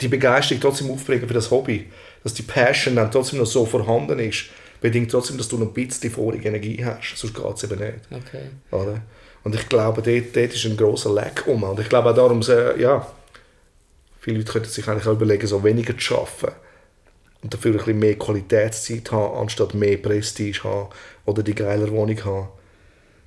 die 0.00 0.08
Begeisterung 0.08 0.60
trotzdem 0.60 0.90
aufbringen 0.90 1.26
für 1.26 1.34
das 1.34 1.50
Hobby, 1.50 1.86
dass 2.22 2.34
die 2.34 2.42
Passion 2.42 2.94
dann 2.94 3.10
trotzdem 3.10 3.40
noch 3.40 3.46
so 3.46 3.66
vorhanden 3.66 4.18
ist, 4.20 4.44
bedingt 4.80 5.10
trotzdem, 5.10 5.38
dass 5.38 5.48
du 5.48 5.58
noch 5.58 5.66
ein 5.66 5.72
bisschen 5.74 6.10
vorige 6.10 6.48
Energie 6.48 6.84
hast. 6.84 7.16
Sonst 7.16 7.34
geht 7.34 7.56
es 7.56 7.64
eben 7.64 7.80
nicht. 7.80 7.98
Okay. 8.10 8.44
Oder? 8.70 9.02
Und 9.42 9.54
ich 9.54 9.68
glaube, 9.68 10.02
dort, 10.02 10.36
dort 10.36 10.54
ist 10.54 10.64
ein 10.66 10.76
grosser 10.76 11.10
Lack 11.10 11.46
um. 11.46 11.62
Und 11.62 11.80
ich 11.80 11.88
glaube 11.88 12.10
auch 12.10 12.14
darum, 12.14 12.42
ja, 12.78 13.06
viele 14.20 14.38
Leute 14.38 14.52
könnten 14.52 14.68
sich 14.68 14.86
eigentlich 14.86 15.06
auch 15.06 15.12
überlegen, 15.12 15.46
so 15.46 15.64
weniger 15.64 15.96
zu 15.96 16.18
arbeiten 16.18 16.54
und 17.42 17.54
dafür 17.54 17.72
ein 17.72 17.78
bisschen 17.78 17.98
mehr 17.98 18.18
Qualitätszeit 18.18 19.10
haben, 19.12 19.38
anstatt 19.38 19.74
mehr 19.74 19.96
Prestige 19.96 20.62
haben 20.64 20.90
oder 21.24 21.42
die 21.42 21.54
geilere 21.54 21.90
Wohnung 21.90 22.24
haben. 22.24 22.48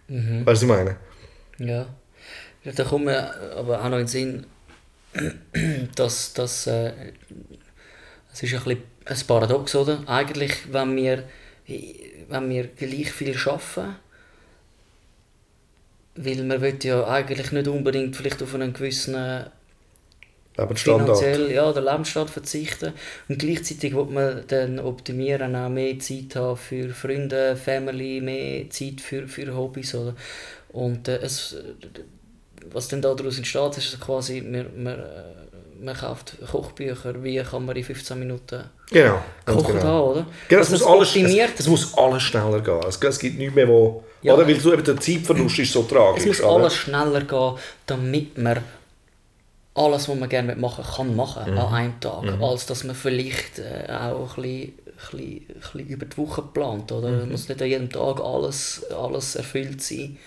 Weißt 0.08 0.46
du, 0.46 0.46
was 0.46 0.62
ich 0.62 0.67
meine? 0.67 0.98
Ja. 1.58 1.88
ja 2.63 2.72
da 2.72 2.84
kommt 2.84 3.05
mir 3.05 3.34
aber 3.55 3.84
auch 3.84 3.89
noch 3.89 3.98
in 3.98 4.05
den 4.05 4.08
Sinn, 4.08 4.46
dass, 5.96 6.34
dass 6.34 6.67
äh, 6.67 6.91
es 8.32 8.43
ist 8.43 8.53
ein, 8.53 8.63
bisschen 8.63 8.84
ein 9.05 9.17
Paradox, 9.27 9.75
oder? 9.75 10.03
Eigentlich, 10.08 10.72
wenn 10.72 10.96
wir, 10.96 11.24
wenn 12.29 12.50
wir 12.50 12.67
gleich 12.67 13.12
viel 13.12 13.36
arbeiten, 13.38 13.96
weil 16.15 16.43
man 16.43 16.62
will 16.62 16.77
ja 16.84 17.08
eigentlich 17.08 17.51
nicht 17.51 17.67
unbedingt 17.67 18.15
vielleicht 18.15 18.41
auf 18.41 18.53
einen 18.53 18.74
gewissen 18.74 19.15
Lebensstandard. 20.58 21.17
finanziell 21.17 21.51
ja, 21.51 21.74
den 21.74 21.84
Lebensstandard 21.84 22.29
verzichten 22.29 22.93
und 23.27 23.39
gleichzeitig 23.39 23.96
will 23.96 24.05
man 24.05 24.43
dann 24.48 24.79
optimieren, 24.79 25.55
auch 25.55 25.70
mehr 25.70 25.98
Zeit 26.00 26.36
haben 26.36 26.58
für 26.58 26.89
Freunde, 26.89 27.55
Family, 27.55 28.22
mehr 28.22 28.70
Zeit 28.70 29.01
für, 29.01 29.27
für 29.27 29.55
Hobbys. 29.55 29.96
Oder? 29.96 30.15
Und 30.70 31.08
äh, 31.08 31.17
es, 31.17 31.55
was 32.72 32.88
dann 32.88 33.01
daraus 33.01 33.38
entsteht, 33.38 33.77
ist 33.77 34.00
quasi, 34.00 34.41
man, 34.41 34.84
man, 34.84 35.03
man 35.83 35.95
kauft 35.95 36.35
Kochbücher, 36.51 37.23
wie 37.23 37.37
kann 37.39 37.65
man 37.65 37.75
in 37.75 37.83
15 37.83 38.17
Minuten 38.19 38.63
Genau. 38.91 39.19
kochen 39.45 39.77
genau. 39.77 39.83
haben, 39.83 40.01
oder? 40.11 40.25
Genau, 40.47 40.61
es, 40.61 40.69
Dass 40.69 40.79
muss 40.81 40.87
alles, 40.89 41.07
optimiert, 41.09 41.51
es, 41.55 41.59
es 41.61 41.67
muss 41.67 41.97
alles 41.97 42.23
schneller 42.23 42.59
gehen. 42.61 42.79
Es, 42.87 42.97
es 43.01 43.19
gibt 43.19 43.37
nichts 43.37 43.55
mehr, 43.55 43.67
wo... 43.67 44.03
Ja. 44.21 44.33
Oder? 44.35 44.47
Weil 44.47 44.59
so 44.59 44.71
eben 44.73 44.83
der 44.83 44.97
Zeitverlust 44.99 45.59
ist 45.59 45.73
so 45.73 45.83
tragisch. 45.83 46.21
es 46.21 46.25
muss 46.27 46.41
oder? 46.41 46.63
alles 46.63 46.75
schneller 46.75 47.21
gehen, 47.21 47.53
damit 47.85 48.37
man 48.37 48.59
alles, 49.75 50.07
was 50.07 50.15
man 50.15 50.29
gerne 50.29 50.55
machen 50.55 50.85
kann 50.95 51.15
machen 51.15 51.51
Mhm. 51.51 51.57
an 51.57 51.73
einem 51.73 51.99
Tag, 51.99 52.23
als 52.41 52.65
dass 52.67 52.83
man 52.83 52.95
vielleicht 52.95 53.59
äh, 53.59 53.91
auch 53.91 54.37
ein 54.37 54.43
bisschen, 54.43 54.61
ein 54.63 55.17
bisschen, 55.17 55.21
ein 55.49 55.59
bisschen 55.59 55.87
über 55.87 56.05
die 56.05 56.17
Woche 56.17 56.41
plant. 56.43 56.91
Oder? 56.91 57.09
Mhm. 57.09 57.19
Es 57.23 57.29
muss 57.29 57.49
nicht 57.49 57.61
an 57.61 57.67
jedem 57.67 57.89
Tag 57.89 58.21
alles, 58.21 58.85
alles 58.91 59.35
erfüllt 59.35 59.81
sein. 59.81 60.17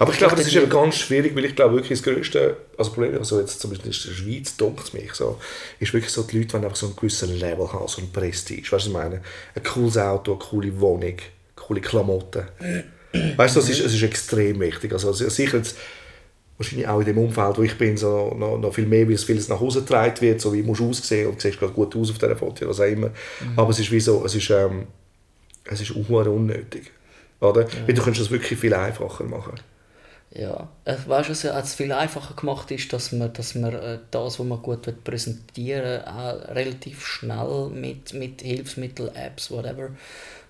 Aber 0.00 0.12
ich 0.12 0.18
glaube, 0.18 0.34
das 0.34 0.46
ist 0.46 0.56
eben 0.56 0.70
ganz 0.70 0.96
schwierig, 0.96 1.36
weil 1.36 1.44
ich 1.44 1.54
glaube 1.54 1.74
wirklich 1.74 2.00
das 2.00 2.02
größte 2.02 2.56
also 2.78 2.90
Problem, 2.92 3.18
also 3.18 3.38
jetzt 3.38 3.60
zum 3.60 3.70
Beispiel 3.70 3.92
in 3.92 3.98
der 4.02 4.14
Schweiz, 4.14 4.56
dunkt 4.56 4.84
es 4.84 4.92
mich 4.94 5.12
so, 5.12 5.38
ist 5.78 5.92
wirklich 5.92 6.10
so, 6.10 6.22
die 6.22 6.38
Leute 6.38 6.54
wollen 6.54 6.64
einfach 6.64 6.76
so 6.78 6.86
einen 6.86 6.96
gewissen 6.96 7.38
Level 7.38 7.70
haben, 7.70 7.86
so 7.86 8.00
ein 8.00 8.10
Prestige, 8.10 8.62
weißt 8.62 8.70
du, 8.72 8.76
was 8.76 8.86
ich 8.86 8.92
meine? 8.94 9.20
Ein 9.54 9.62
cooles 9.62 9.98
Auto, 9.98 10.32
eine 10.32 10.38
coole 10.38 10.80
Wohnung, 10.80 11.16
coole 11.54 11.82
Klamotten. 11.82 12.44
Weißt 13.36 13.56
du, 13.56 13.60
das 13.60 13.68
ist, 13.68 13.80
es 13.80 13.92
ist 13.92 14.02
extrem 14.02 14.58
wichtig. 14.60 14.90
Also 14.94 15.12
sicher 15.12 15.58
jetzt, 15.58 15.76
wahrscheinlich 16.56 16.88
auch 16.88 17.00
in 17.00 17.06
dem 17.06 17.18
Umfeld, 17.18 17.58
wo 17.58 17.62
ich 17.62 17.76
bin, 17.76 17.98
so 17.98 18.34
noch, 18.38 18.56
noch 18.56 18.72
viel 18.72 18.86
mehr, 18.86 19.06
weil 19.06 19.16
es 19.16 19.24
vieles 19.24 19.48
nach 19.48 19.60
Hause 19.60 19.80
getragen 19.80 20.18
wird, 20.22 20.40
so 20.40 20.54
wie 20.54 20.62
musst 20.62 20.80
du 20.80 20.88
aussehen 20.88 21.28
und 21.28 21.36
du 21.36 21.40
siehst 21.42 21.58
gerade 21.58 21.74
gut 21.74 21.94
aus 21.94 22.10
auf 22.10 22.16
dieser 22.16 22.36
Foto, 22.36 22.66
was 22.66 22.80
auch 22.80 22.84
immer. 22.84 23.10
Aber 23.54 23.68
es 23.68 23.78
ist 23.78 23.92
wie 23.92 24.00
so, 24.00 24.24
es 24.24 24.34
ist, 24.34 24.48
ähm, 24.48 24.86
es 25.64 25.82
ist 25.82 25.90
unnötig. 25.90 26.90
Oder? 27.40 27.66
Weil 27.86 27.94
du 27.94 28.02
könntest 28.02 28.24
das 28.24 28.30
wirklich 28.30 28.58
viel 28.58 28.72
einfacher 28.72 29.24
machen. 29.24 29.60
Ja, 30.32 30.68
äh, 30.84 30.94
weißt 31.06 31.28
du, 31.28 31.32
was 31.32 31.42
jetzt 31.42 31.74
viel 31.74 31.90
einfacher 31.90 32.34
gemacht 32.34 32.70
ist, 32.70 32.92
dass 32.92 33.10
man, 33.10 33.32
dass 33.32 33.56
man 33.56 33.74
äh, 33.74 33.98
das, 34.12 34.38
was 34.38 34.46
man 34.46 34.62
gut 34.62 34.86
will 34.86 34.94
präsentieren 34.94 36.04
auch 36.04 36.54
relativ 36.54 37.04
schnell 37.04 37.68
mit, 37.70 38.14
mit 38.14 38.40
Hilfsmitteln, 38.40 39.14
Apps, 39.16 39.50
whatever, 39.50 39.90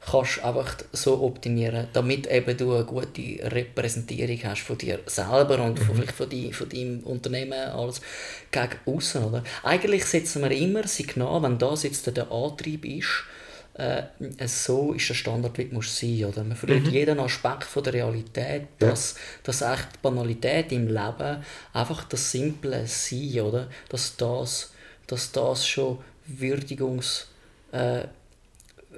kannst 0.04 0.44
einfach 0.44 0.76
so 0.92 1.22
optimieren, 1.22 1.88
damit 1.94 2.26
eben 2.26 2.58
du 2.58 2.74
eine 2.74 2.84
gute 2.84 3.22
Repräsentierung 3.50 4.38
hast 4.44 4.62
von 4.62 4.76
dir 4.76 4.98
selber 5.06 5.62
und 5.64 5.78
von, 5.78 5.96
vielleicht 5.96 6.12
von, 6.12 6.28
die, 6.28 6.52
von 6.52 6.68
deinem 6.68 7.00
Unternehmen, 7.00 7.52
alles 7.52 8.02
gegen 8.50 8.76
außen? 8.84 9.42
Eigentlich 9.62 10.04
setzen 10.04 10.42
wir 10.42 10.50
immer 10.50 10.86
Signal, 10.86 11.42
wenn 11.42 11.58
das 11.58 11.84
jetzt 11.84 12.06
der 12.14 12.30
Antrieb 12.30 12.84
ist, 12.84 13.24
äh, 13.80 14.46
so 14.46 14.92
ist 14.92 15.08
der 15.08 15.14
Standard, 15.14 15.56
wie 15.56 15.64
du 15.64 15.74
musst 15.74 15.96
sein 15.96 16.24
oder? 16.24 16.44
Man 16.44 16.56
verliert 16.56 16.88
jeden 16.88 17.18
Aspekt 17.18 17.64
von 17.64 17.82
der 17.82 17.94
Realität, 17.94 18.68
dass, 18.78 19.16
dass 19.42 19.62
echt 19.62 19.94
die 19.94 19.98
Banalität 20.02 20.70
im 20.72 20.86
Leben 20.86 21.42
einfach 21.72 22.04
das 22.04 22.30
simple 22.30 22.86
Sein, 22.86 23.40
oder? 23.40 23.68
Dass 23.88 24.16
das, 24.16 24.72
dass 25.06 25.32
das 25.32 25.66
schon 25.66 25.98
würdigungs... 26.26 27.28
Äh, 27.72 28.04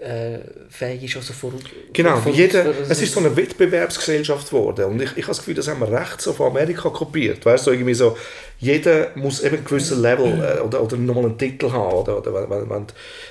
äh, 0.02 0.38
fähig 0.68 1.04
ist, 1.04 1.16
also 1.16 1.32
vor, 1.32 1.52
Genau, 1.92 2.16
vor- 2.16 2.32
jeder, 2.32 2.64
es 2.88 3.00
ist 3.00 3.12
so 3.12 3.20
eine 3.20 3.36
Wettbewerbsgesellschaft 3.36 4.48
geworden 4.48 4.84
und 4.86 5.00
ich, 5.02 5.10
ich 5.12 5.22
habe 5.22 5.28
das 5.28 5.38
Gefühl, 5.38 5.54
das 5.54 5.68
haben 5.68 5.80
wir 5.80 5.92
recht 5.92 6.20
so 6.20 6.32
von 6.32 6.48
Amerika 6.50 6.88
kopiert, 6.90 7.44
weißt 7.46 7.66
du, 7.66 7.70
so 7.70 7.72
irgendwie 7.72 7.94
so, 7.94 8.16
jeder 8.58 9.08
muss 9.14 9.40
eben 9.42 9.56
einen 9.56 9.64
gewissen 9.64 10.02
Level 10.02 10.26
äh, 10.26 10.60
oder, 10.60 10.82
oder 10.82 10.96
nochmal 10.96 11.26
einen 11.26 11.38
Titel 11.38 11.70
haben, 11.70 11.92
oder, 11.94 12.18
oder 12.18 12.34
wenn, 12.34 12.50
wenn, 12.50 12.70
wenn, 12.70 12.86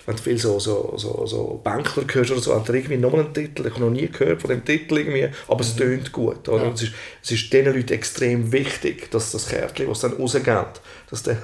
wenn 0.06 0.16
du 0.16 0.22
viel 0.22 0.38
so, 0.38 0.60
so, 0.60 0.94
so, 0.98 1.26
so 1.26 1.62
Bänkler 1.64 2.04
hörst 2.12 2.32
oder 2.32 2.42
so, 2.42 2.56
hat 2.56 2.70
er 2.70 2.76
irgendwie 2.76 2.98
nochmal 2.98 3.22
einen 3.26 3.34
Titel, 3.34 3.66
ich 3.68 3.74
habe 3.74 3.84
noch 3.86 3.92
nie 3.92 4.08
gehört 4.08 4.42
von 4.42 4.50
dem 4.50 4.64
Titel 4.64 4.98
irgendwie, 4.98 5.28
aber 5.48 5.62
es 5.62 5.76
tönt 5.76 6.12
gut, 6.12 6.48
oder, 6.48 6.64
Ja. 6.66 6.72
es 6.74 6.84
ist, 6.84 6.94
es 7.24 7.32
ist 7.32 7.52
diesen 7.54 7.74
Leuten 7.74 7.94
extrem 7.94 8.52
wichtig, 8.52 9.12
dass 9.12 9.32
das 9.32 9.48
Kärtchen, 9.50 9.90
was 9.90 10.00
dann 10.00 10.14
rausgeht, 10.14 10.46
dass 11.10 11.24
der 11.24 11.38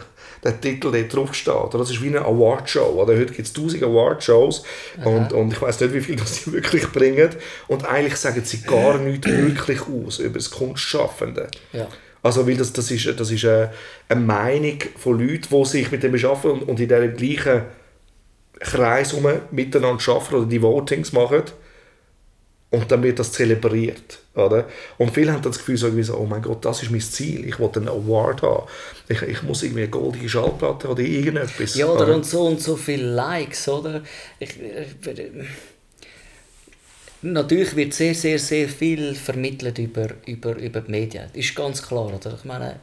der 0.44 0.60
Titel 0.60 0.92
dort 0.92 1.14
drauf 1.14 1.34
steht. 1.34 1.54
Oder? 1.54 1.78
Das 1.78 1.90
ist 1.90 2.02
wie 2.02 2.08
eine 2.08 2.22
Awardshow. 2.22 3.02
Oder? 3.02 3.14
Heute 3.18 3.34
gibt 3.34 3.48
es 3.48 3.54
tausend 3.54 3.84
Awardshows 3.84 4.64
und, 5.04 5.34
und 5.34 5.54
ich 5.54 5.62
weiß 5.62 5.80
nicht, 5.82 5.94
wie 5.94 6.02
viel 6.02 6.16
das 6.16 6.36
sie 6.36 6.52
wirklich 6.52 6.88
bringen. 6.92 7.30
Und 7.68 7.86
eigentlich 7.86 8.18
sagen 8.18 8.42
sie 8.44 8.62
gar 8.62 8.98
nichts 8.98 9.28
wirklich 9.28 9.82
aus 9.82 10.20
über 10.20 10.36
das 10.40 10.52
Kunstschaffende. 10.52 11.48
Ja. 11.74 11.88
Also, 12.24 12.48
weil 12.48 12.58
das, 12.58 12.74
das 12.74 12.92
ist, 12.92 13.20
das 13.20 13.32
ist 13.32 13.46
eine, 13.46 13.72
eine 14.10 14.22
Meinung 14.22 14.80
von 14.98 15.20
Leuten, 15.20 15.48
die 15.50 15.66
sich 15.66 15.92
mit 15.92 16.04
dem 16.04 16.12
beschaffen 16.12 16.52
und, 16.52 16.64
und 16.64 16.80
in 16.80 16.90
diesem 16.90 17.16
gleichen 17.16 17.62
Kreis 18.60 19.16
miteinander 19.52 20.12
arbeiten 20.12 20.36
oder 20.36 20.46
die 20.46 20.62
Votings 20.62 21.14
machen. 21.14 21.44
Und 22.70 22.92
dann 22.92 23.02
wird 23.02 23.18
das 23.18 23.32
zelebriert. 23.32 24.20
Oder? 24.36 24.68
Und 24.98 25.14
viele 25.14 25.32
haben 25.32 25.42
das 25.42 25.58
Gefühl, 25.58 25.78
so 25.78 25.88
irgendwie 25.88 26.04
so, 26.04 26.18
oh 26.18 26.26
mein 26.26 26.42
Gott, 26.42 26.66
das 26.66 26.84
ist 26.84 26.92
mein 26.92 27.00
Ziel, 27.00 27.48
ich 27.48 27.60
will 27.60 27.70
einen 27.76 27.88
Award 27.88 28.42
haben. 28.42 28.68
Ich, 29.08 29.22
ich 29.22 29.42
muss 29.44 29.64
irgendwie 29.64 29.84
eine 29.84 29.90
goldige 29.90 30.28
Schallplatte 30.28 30.90
oder 30.90 31.02
irgendetwas. 31.02 31.76
Ja, 31.76 31.88
oder 31.88 32.14
und 32.14 32.26
so 32.26 32.46
und 32.46 32.62
so 32.62 32.76
viele 32.76 33.10
Likes, 33.14 33.70
oder? 33.70 34.04
Ich, 34.40 34.60
ich, 34.60 35.12
natürlich 37.22 37.76
wird 37.76 37.94
sehr, 37.94 38.14
sehr, 38.14 38.38
sehr 38.38 38.68
viel 38.68 39.16
vermittelt 39.16 39.80
über, 39.80 40.10
über, 40.26 40.58
über 40.58 40.82
die 40.82 40.92
Medien. 40.92 41.26
Das 41.34 41.38
ist 41.38 41.56
ganz 41.56 41.82
klar, 41.82 42.14
oder? 42.14 42.36
Ich 42.38 42.46
meine, 42.46 42.80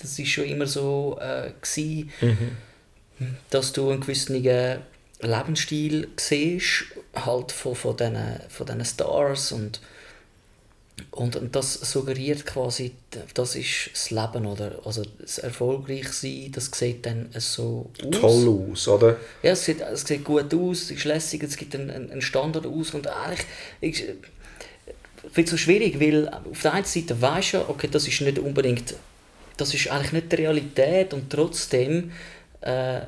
das 0.00 0.18
ist 0.18 0.28
schon 0.28 0.44
immer 0.44 0.66
so 0.66 1.18
äh, 1.20 1.52
gewesen, 1.60 2.10
dass 3.50 3.72
du 3.72 3.90
einen 3.90 4.00
gewissen 4.00 4.42
Lebensstil 5.22 6.08
siehst, 6.16 6.84
halt 7.14 7.52
von, 7.52 7.74
von 7.74 7.96
diesen 7.96 8.16
von 8.48 8.66
diesen 8.66 8.84
Stars 8.84 9.52
und 9.52 9.80
Und, 11.10 11.36
und 11.36 11.56
das 11.56 11.74
suggeriert 11.74 12.44
quasi, 12.44 12.92
das 13.34 13.56
ist 13.56 13.90
das 13.92 14.10
Leben, 14.10 14.46
oder? 14.46 14.78
Also 14.84 15.02
das 15.18 15.38
Erfolgreichsein, 15.38 16.52
das 16.52 16.70
sieht 16.72 17.06
dann 17.06 17.28
so 17.38 17.90
aus. 18.04 18.20
Toll 18.20 18.68
aus, 18.70 18.88
oder? 18.88 19.16
Ja, 19.42 19.52
es 19.52 19.64
sieht, 19.64 19.80
es 19.80 20.02
sieht 20.02 20.22
gut 20.22 20.54
aus, 20.54 20.82
es 20.82 20.90
ist 20.90 21.04
lässig, 21.04 21.42
es 21.42 21.56
gibt 21.56 21.74
einen, 21.74 21.90
einen 21.90 22.22
Standard 22.22 22.66
aus 22.66 22.94
und 22.94 23.06
eigentlich, 23.06 23.46
ich, 23.80 24.04
ich 24.04 25.32
finde 25.32 25.44
es 25.44 25.50
so 25.50 25.56
schwierig, 25.56 25.98
weil 25.98 26.28
auf 26.28 26.62
der 26.62 26.74
einen 26.74 26.84
Seite 26.84 27.20
weisst 27.20 27.54
du, 27.54 27.56
ja, 27.58 27.68
okay, 27.68 27.88
das 27.90 28.06
ist 28.06 28.20
nicht 28.20 28.38
unbedingt, 28.38 28.94
das 29.56 29.74
ist 29.74 29.90
eigentlich 29.90 30.12
nicht 30.12 30.32
die 30.32 30.36
Realität 30.36 31.14
und 31.14 31.30
trotzdem 31.30 32.12
äh, 32.60 33.00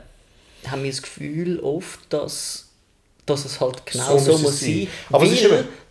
haben 0.70 0.82
wir 0.82 0.90
das 0.90 1.02
Gefühl 1.02 1.60
oft, 1.60 2.00
dass, 2.10 2.66
dass 3.26 3.44
es 3.44 3.60
halt 3.60 3.84
genau 3.86 4.18
So 4.18 4.32
so, 4.32 4.38
muss 4.38 4.60
sein. 4.60 4.70
sein, 4.70 4.88
Aber 5.10 5.24
ist 5.24 5.44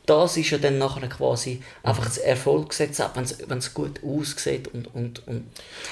das 0.05 0.35
ist 0.35 0.49
ja 0.49 0.57
dann 0.57 0.77
nachher 0.77 1.07
quasi 1.07 1.61
einfach 1.81 2.03
das 2.03 2.17
Erfolgsgesetz, 2.17 3.01
wenn 3.47 3.57
es 3.57 3.73
gut 3.73 4.01
aussieht 4.03 4.67
und, 4.73 4.93
und, 4.93 5.25
und 5.27 5.45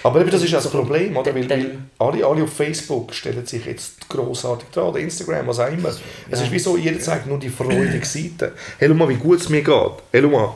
Aber 0.04 0.20
eben, 0.20 0.30
das 0.30 0.44
ist 0.44 0.52
ja 0.52 0.60
das 0.60 0.70
Problem, 0.70 1.16
oder? 1.16 1.34
Weil, 1.34 1.50
weil 1.50 1.78
alle, 1.98 2.26
alle 2.26 2.44
auf 2.44 2.52
Facebook 2.52 3.14
stellen 3.14 3.46
sich 3.46 3.66
jetzt 3.66 4.10
grossartig 4.10 4.68
dran, 4.72 4.90
oder 4.90 5.00
Instagram, 5.00 5.48
was 5.48 5.60
auch 5.60 5.72
immer. 5.72 5.94
Es 6.30 6.42
ist 6.42 6.52
wie 6.52 6.60
so, 6.60 6.76
jeder 6.76 7.00
zeigt 7.00 7.28
nur 7.28 7.40
die 7.40 7.50
freudige 7.50 8.06
Seite. 8.06 8.54
Hey, 8.80 8.90
schau 8.90 8.96
mal, 8.96 9.08
wie 9.08 9.16
gut 9.16 9.40
es 9.40 9.48
mir 9.48 9.64
geht. 9.64 9.92
Hey, 10.12 10.22
schau 10.22 10.30
mal, 10.30 10.56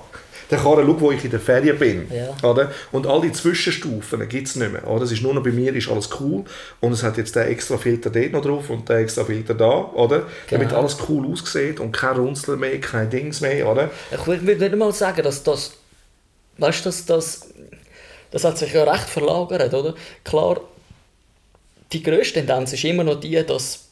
der 0.55 0.63
Karre, 0.63 0.83
schau, 0.85 0.99
wo 1.01 1.11
ich 1.11 1.23
in 1.23 1.31
der 1.31 1.39
Ferien 1.39 1.77
bin. 1.77 2.07
Ja. 2.11 2.49
Oder? 2.49 2.71
Und 2.91 3.07
all 3.07 3.21
die 3.21 3.31
Zwischenstufen 3.31 4.27
gibt 4.27 4.47
es 4.47 4.55
nicht 4.55 4.71
mehr. 4.71 4.87
Oder? 4.87 5.03
Es 5.03 5.11
ist 5.11 5.21
nur 5.21 5.33
noch 5.33 5.43
bei 5.43 5.51
mir 5.51 5.73
ist 5.75 5.89
alles 5.89 6.09
cool 6.19 6.43
und 6.79 6.91
es 6.91 7.03
hat 7.03 7.17
jetzt 7.17 7.35
der 7.35 7.47
extra 7.49 7.77
Filter 7.77 8.09
dort 8.09 8.31
noch 8.31 8.41
drauf 8.41 8.69
und 8.69 8.87
der 8.89 8.97
extra 8.97 9.23
Filter 9.25 9.53
da, 9.53 9.69
oder? 9.93 10.23
Damit 10.49 10.69
Genau. 10.69 10.79
alles 10.81 10.97
cool 11.07 11.31
aussieht 11.31 11.79
und 11.79 11.91
kein 11.91 12.15
Runzeln 12.17 12.59
mehr, 12.59 12.79
kein 12.79 13.09
Dings 13.09 13.41
mehr, 13.41 13.67
oder? 13.69 13.89
Ich 14.11 14.25
würde 14.25 14.45
würd 14.45 14.59
nicht 14.59 14.75
mal 14.75 14.91
sagen, 14.93 15.23
dass 15.23 15.43
das. 15.43 15.73
Weißt 16.57 16.81
du, 16.85 16.89
dass 16.89 17.05
das. 17.05 17.47
Das 18.31 18.43
hat 18.43 18.57
sich 18.57 18.73
ja 18.73 18.83
recht 18.83 19.07
verlagert, 19.07 19.73
oder? 19.73 19.93
Klar, 20.23 20.61
die 21.93 22.03
grösste 22.03 22.35
Tendenz 22.35 22.73
ist 22.73 22.83
immer 22.83 23.03
noch 23.03 23.19
die, 23.19 23.41
dass. 23.45 23.84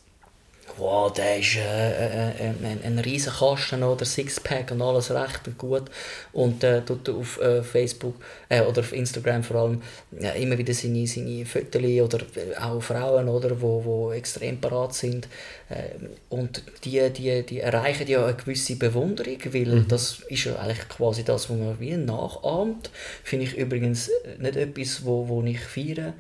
Wow, 0.78 1.14
der 1.14 1.38
ist 1.38 1.56
äh, 1.56 1.60
äh, 1.60 2.30
äh, 2.32 2.54
ein, 2.64 2.80
ein 2.84 3.00
riesen 3.00 3.32
Kasten 3.32 3.84
oder 3.84 4.06
Sixpack 4.06 4.72
und 4.72 4.82
alles 4.82 5.12
recht 5.12 5.48
und 5.48 5.58
gut. 5.60 5.84
Und 6.32 6.64
äh, 6.64 6.82
tut 6.82 7.08
auf 7.10 7.40
äh, 7.40 7.62
Facebook 7.62 8.16
äh, 8.50 8.62
oder 8.62 8.80
auf 8.80 8.92
Instagram 8.92 9.44
vor 9.44 9.58
allem 9.58 9.82
ja, 10.20 10.32
immer 10.32 10.58
wieder 10.58 10.74
seine, 10.74 11.06
seine 11.06 11.46
Fotos 11.46 11.84
oder 11.84 12.20
äh, 12.36 12.56
auch 12.60 12.82
Frauen, 12.82 13.30
oder, 13.30 13.62
wo, 13.62 13.86
wo 13.86 14.12
extrem 14.14 14.60
parat 14.60 14.96
sind. 14.96 15.28
Äh, 15.70 15.92
und 16.30 16.64
die, 16.84 17.08
die, 17.12 17.44
die 17.44 17.60
erreichen 17.60 18.08
ja 18.08 18.26
eine 18.26 18.36
gewisse 18.36 18.76
Bewunderung, 18.76 19.38
weil 19.52 19.84
das 19.84 20.22
ist 20.30 20.46
ja 20.46 20.56
eigentlich 20.56 20.90
quasi 20.90 21.24
das, 21.24 21.52
was 21.52 21.58
man 21.58 21.80
wie 21.80 21.96
nachahmt. 21.98 22.90
Finde 23.24 23.46
ich 23.46 23.56
übrigens 23.56 24.10
nicht 24.40 24.56
etwas, 24.56 25.06
wo, 25.06 25.28
wo 25.28 25.44
ich 25.44 25.60
feiere. 25.60 26.14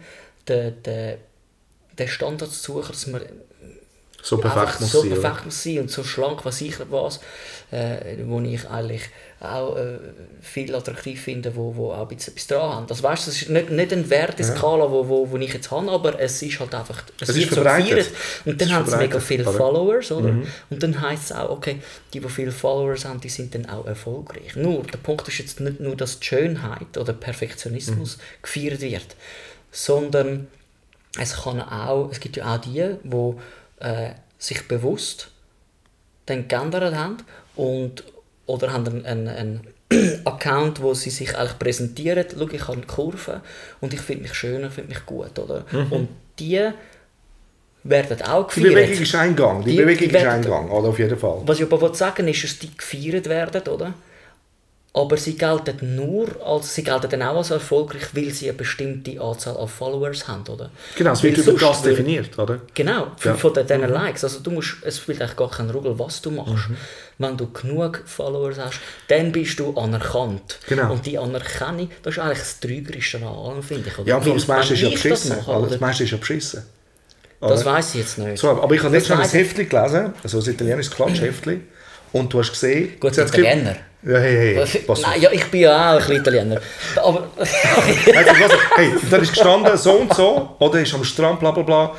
Den 0.47 2.07
Standard 2.07 2.51
zu 2.51 2.73
suchen, 2.73 2.91
dass 2.91 3.07
man 3.07 3.21
So 4.25 4.37
perfekt 4.37 4.79
muss 4.79 4.91
so 4.93 5.01
sein, 5.01 5.11
oder? 5.11 5.21
perfekt 5.21 5.45
muss 5.45 5.63
sein 5.63 5.79
und 5.79 5.91
so 5.91 6.01
schlank, 6.03 6.45
was 6.45 6.61
ich 6.61 6.75
was, 6.89 7.19
äh, 7.71 8.15
wo 8.25 8.39
ich 8.39 8.65
eigentlich 8.69 9.01
auch 9.41 9.75
äh, 9.75 9.99
viel 10.41 10.73
attraktiv 10.73 11.21
finde, 11.21 11.53
wo, 11.57 11.75
wo 11.75 11.91
auch 11.91 12.03
ein 12.09 12.15
bisschen 12.15 12.31
etwas 12.33 12.47
dran 12.47 12.61
haben. 12.73 12.87
Das, 12.87 13.03
weißt, 13.03 13.27
das 13.27 13.41
ist 13.41 13.49
nicht, 13.49 13.69
nicht 13.69 13.91
eine 13.91 14.09
Werteskala, 14.09 14.89
wo, 14.89 15.09
wo, 15.09 15.29
wo 15.29 15.35
ich 15.35 15.53
jetzt 15.53 15.69
habe, 15.71 15.91
aber 15.91 16.17
es 16.21 16.41
ist 16.41 16.57
halt 16.61 16.73
einfach, 16.73 17.03
es, 17.19 17.27
Es 17.27 17.35
ist 17.35 17.49
so 17.49 17.55
verbreitet. 17.55 18.11
Und 18.45 18.61
dann 18.61 18.71
haben 18.71 18.89
sie 18.89 18.95
mega 18.95 19.19
viele 19.19 19.43
oder? 19.43 19.51
Mhm. 19.51 19.57
Followers, 19.57 20.11
oder? 20.13 20.29
Und 20.69 20.81
dann 20.83 21.01
heisst 21.01 21.25
es 21.25 21.31
auch, 21.33 21.49
okay, 21.49 21.81
die, 22.13 22.21
die 22.21 22.29
viele 22.29 22.53
Followers 22.53 23.03
haben, 23.03 23.19
die 23.19 23.27
sind 23.27 23.53
dann 23.53 23.67
auch 23.69 23.85
erfolgreich. 23.85 24.55
Nur, 24.55 24.83
der 24.83 24.99
Punkt 24.99 25.27
ist 25.27 25.39
jetzt 25.39 25.59
nicht 25.59 25.81
nur, 25.81 25.97
dass 25.97 26.19
die 26.19 26.25
Schönheit 26.25 26.97
oder 26.97 27.11
Perfektionismus 27.11 28.17
Mhm. 28.17 28.21
gefeiert 28.41 28.79
wird, 28.79 29.15
sondern 29.71 30.47
es 31.19 31.43
kann 31.43 31.59
auch, 31.61 32.09
es 32.11 32.21
gibt 32.21 32.37
ja 32.37 32.55
auch 32.55 32.61
die, 32.61 32.95
die 33.03 33.33
äh, 33.83 34.11
sich 34.39 34.67
bewusst 34.67 35.29
dann 36.25 36.47
geändert 36.47 36.95
haben 36.95 37.17
und, 37.55 38.03
oder 38.45 38.73
haben 38.73 38.87
einen, 38.87 39.05
einen, 39.05 39.27
einen 39.27 40.21
Account, 40.25 40.81
wo 40.81 40.93
sie 40.93 41.09
sich 41.09 41.37
eigentlich 41.37 41.59
präsentieren, 41.59 42.25
schau, 42.31 42.47
ich 42.49 42.61
habe 42.67 42.73
eine 42.77 42.85
Kurve 42.87 43.41
und 43.81 43.93
ich 43.93 44.01
finde 44.01 44.23
mich 44.23 44.33
schön, 44.33 44.63
ich 44.65 44.71
finde 44.73 44.89
mich 44.89 45.05
gut, 45.05 45.37
oder? 45.37 45.65
Und 45.91 46.09
die 46.39 46.69
werden 47.83 48.21
auch 48.23 48.47
Mhm. 48.47 48.53
Die 48.55 48.61
gefeiert. 48.63 48.75
Bewegung 48.87 49.03
ist 49.03 49.15
ein 49.15 49.35
Gang, 49.35 49.63
die, 49.65 49.71
Die- 49.71 49.77
Bewegung 49.77 49.99
die 49.99 50.05
ist 50.05 50.13
werden- 50.13 50.27
ein 50.29 50.41
Gang, 50.43 50.71
oder? 50.71 50.89
Auf 50.89 50.99
jeden 50.99 51.17
Fall. 51.19 51.41
Was 51.45 51.59
ich 51.59 51.65
aber 51.65 51.81
will 51.81 51.93
sagen 51.93 52.27
ist, 52.27 52.43
dass 52.43 52.59
die 52.59 52.75
gefeiert 52.75 53.27
werden, 53.27 53.61
oder? 53.67 53.93
Aber 54.95 55.17
sie 55.17 55.35
gelten 55.35 55.95
nur 55.95 56.27
als, 56.45 56.75
sie 56.75 56.83
gelten 56.83 57.09
dann 57.09 57.23
auch 57.23 57.37
als 57.37 57.49
erfolgreich, 57.49 58.03
weil 58.13 58.29
sie 58.29 58.47
eine 58.47 58.57
bestimmte 58.57 59.19
Anzahl 59.19 59.57
an 59.57 59.67
Followers 59.67 60.27
haben, 60.27 60.43
oder? 60.47 60.69
Genau, 60.95 61.13
es 61.13 61.23
wird 61.23 61.39
über 61.39 61.53
das 61.53 61.81
definiert, 61.81 62.37
oder? 62.37 62.59
Genau, 62.75 63.07
Ja. 63.23 63.33
von 63.33 63.53
den, 63.55 63.65
diesen 63.65 63.89
Likes. 63.89 64.23
Also 64.23 64.41
du 64.41 64.51
musst, 64.51 64.75
es 64.83 64.97
spielt 64.99 65.19
eigentlich 65.19 65.35
gar 65.35 65.49
keine 65.49 65.73
Rolle, 65.73 65.97
was 65.97 66.21
du 66.21 66.29
machst. 66.29 66.69
Mhm. 66.69 66.77
Wenn 67.17 67.37
du 67.37 67.51
genug 67.51 68.03
Followers 68.05 68.59
hast, 68.59 68.79
dann 69.07 69.31
bist 69.31 69.59
du 69.59 69.75
anerkannt. 69.75 70.59
Genau. 70.67 70.91
Und 70.91 71.03
die 71.07 71.17
Anerkennung, 71.17 71.89
das 72.03 72.13
ist 72.15 72.19
eigentlich 72.19 72.39
das 72.39 72.59
Trügerische 72.59 73.17
an 73.17 73.23
allem, 73.23 73.63
finde 73.63 73.89
ich. 73.89 73.97
Oder? 73.97 74.07
Ja, 74.07 74.17
aber 74.17 74.31
das 74.31 74.47
meiste 74.47 74.69
wenn 74.69 74.75
ist 74.75 74.81
ja 74.83 74.89
beschissen. 74.89 75.35
Das 75.69 75.79
meiste 75.79 76.03
ist 76.03 76.11
ja 76.11 76.17
beschissen. 76.17 76.63
Das 77.41 77.65
weiß 77.65 77.95
ich 77.95 78.01
jetzt 78.01 78.19
nicht. 78.19 78.37
So, 78.37 78.49
aber 78.49 78.75
ich 78.75 78.83
habe 78.83 78.95
jetzt 78.95 79.07
schon 79.07 79.19
ein. 79.19 79.27
Heftchen 79.27 79.67
gelesen, 79.67 80.13
also 80.21 80.39
ein 80.39 80.49
italienisches 80.49 80.93
Klatschheftchen, 80.93 81.67
und 82.13 82.31
du 82.31 82.39
hast 82.39 82.51
gesehen... 82.51 82.99
Gut, 82.99 83.17
Italiener. 83.17 83.75
Ja, 84.05 84.17
hey, 84.17 84.55
hey, 84.55 84.79
pass 84.85 84.99
auf. 84.99 85.07
Nein, 85.07 85.21
ja, 85.21 85.31
ich 85.31 85.45
bin 85.45 85.61
ja 85.61 85.91
auch 85.91 85.93
ein 85.93 85.97
bisschen 85.99 86.15
Italiener. 86.17 86.61
Aber? 86.97 87.29
Hey, 88.75 88.91
da 89.09 89.17
ist 89.17 89.33
gestanden, 89.33 89.77
so 89.77 89.93
und 89.93 90.13
so, 90.13 90.55
oder 90.59 90.81
ist 90.81 90.93
am 90.93 91.03
Strand, 91.03 91.39
bla 91.39 91.51
bla 91.51 91.63
bla, 91.63 91.95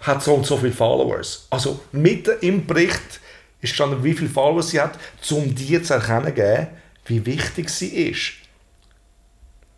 hat 0.00 0.22
so 0.22 0.34
und 0.34 0.46
so 0.46 0.56
viele 0.56 0.72
Followers. 0.72 1.46
Also 1.50 1.80
mitten 1.92 2.34
im 2.40 2.66
Bericht 2.66 3.20
ist 3.60 3.70
gestanden, 3.70 4.02
wie 4.02 4.14
viele 4.14 4.30
Followers 4.30 4.70
sie 4.70 4.80
hat, 4.80 4.98
um 5.30 5.54
dir 5.54 5.82
zu 5.82 5.94
erkennen, 5.94 6.34
geben, 6.34 6.66
wie 7.06 7.24
wichtig 7.24 7.68
sie 7.68 8.08
ist. 8.08 8.32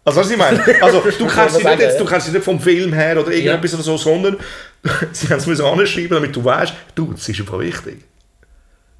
Also 0.05 0.21
was 0.21 0.31
ich 0.31 0.37
meine? 0.37 0.63
Also 0.81 1.01
du 1.01 1.27
kennst 1.27 1.57
sie 1.57 1.65
nicht 1.65 1.81
jetzt, 1.81 1.99
du 1.99 2.05
ja. 2.05 2.11
kennst 2.11 2.27
sie 2.27 2.33
nicht 2.33 2.45
vom 2.45 2.61
Film 2.61 2.93
her 2.93 3.21
oder 3.21 3.33
irgendetwas 3.33 3.75
oder 3.75 3.83
so, 3.83 3.97
sondern 3.97 4.39
sie 5.13 5.29
haben 5.29 5.39
es 5.39 5.47
müssen 5.47 5.65
anschreiben, 5.65 6.11
damit 6.11 6.35
du 6.35 6.43
weißt, 6.43 6.73
du, 6.95 7.13
das 7.13 7.29
ist 7.29 7.41
einfach 7.41 7.59
wichtig. 7.59 8.05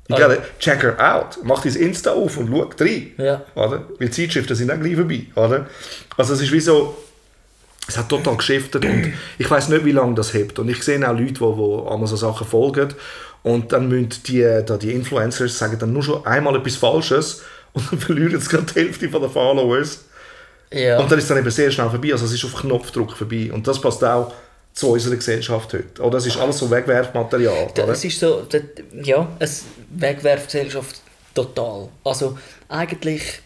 Ich 0.09 0.15
Also- 0.15 0.27
glaube, 0.29 0.43
check 0.61 0.83
her 0.83 0.97
out. 1.17 1.39
Mach 1.43 1.63
dein 1.63 1.75
Insta 1.75 2.13
auf 2.13 2.37
und 2.37 2.49
schau 2.51 2.71
rein. 2.85 3.13
Ja. 3.19 3.43
Oder? 3.55 3.85
Weil 3.99 4.11
Zeitschriften 4.11 4.55
sind 4.55 4.71
auch 4.71 4.79
gleich 4.81 4.95
vorbei. 4.95 5.27
Oder? 5.35 5.67
Also 6.17 6.35
es 6.35 6.43
ist 6.43 6.53
wie 6.53 6.61
so, 6.61 6.97
es 7.89 7.97
hat 7.99 8.09
total 8.09 8.37
geschiftet 8.37 8.85
und 8.85 9.13
ich 9.39 9.51
weiß 9.51 9.69
nicht, 9.69 9.85
wie 9.85 9.93
lange 9.93 10.15
das 10.15 10.33
hebt. 10.35 10.59
Und 10.59 10.69
ich 10.69 10.83
sehe 10.83 10.99
auch 11.09 11.13
Leute, 11.13 11.33
die, 11.33 11.39
die 11.39 11.89
einmal 11.91 12.07
so 12.07 12.17
Sachen 12.17 12.47
folgen 12.47 12.89
und 13.43 13.73
dann 13.73 13.89
müssen 13.89 14.11
die, 14.27 14.43
da 14.65 14.77
die 14.77 14.93
Influencers 14.93 15.57
sagen 15.59 15.79
dann 15.79 15.93
nur 15.93 16.03
schon 16.03 16.25
einmal 16.27 16.57
etwas 16.57 16.77
Falsches 16.77 17.43
und 17.73 17.91
dann 17.93 17.99
verlieren 18.01 18.41
sie 18.41 18.49
gerade 18.49 18.67
die 18.73 18.81
Hälfte 18.81 19.09
von 19.09 19.23
den 19.23 19.31
Followers. 19.31 20.05
ja. 20.73 20.99
Und 20.99 21.11
dann 21.11 21.19
ist 21.19 21.25
es 21.25 21.29
dann 21.29 21.39
eben 21.39 21.51
sehr 21.51 21.71
schnell 21.71 21.91
vorbei. 21.91 22.13
Also 22.13 22.25
es 22.27 22.33
ist 22.33 22.45
auf 22.45 22.55
Knopfdruck 22.55 23.13
vorbei. 23.17 23.51
Und 23.53 23.67
das 23.69 23.81
passt 23.81 24.03
auch 24.05 24.33
zu 24.73 24.89
unserer 24.91 25.17
Gesellschaft 25.17 25.73
heute. 25.73 26.03
Oder 26.03 26.11
das 26.19 26.27
ist 26.27 26.37
alles 26.39 26.59
so 26.59 26.71
Wegwerfmaterial. 26.71 27.69
Oder? 27.73 27.89
Es 27.89 28.05
ist 28.05 28.19
so, 28.21 28.45
das, 28.49 28.61
ja, 29.05 29.27
es 29.39 29.65
Wegwerfgesellschaft 29.91 31.01
total. 31.35 31.89
Also 32.05 32.39
eigentlich, 32.69 33.41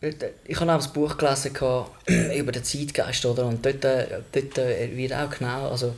ich 0.00 0.60
habe 0.60 0.72
auch 0.72 0.84
ein 0.84 0.92
Buch 0.92 1.16
gelesen 1.16 1.52
über 2.36 2.52
den 2.52 2.64
Zeitgeist, 2.64 3.24
oder? 3.24 3.46
Und 3.46 3.64
dort, 3.64 3.84
dort 3.84 4.58
äh, 4.58 4.96
wird 4.96 5.12
auch 5.12 5.30
genau, 5.30 5.68
also 5.68 5.94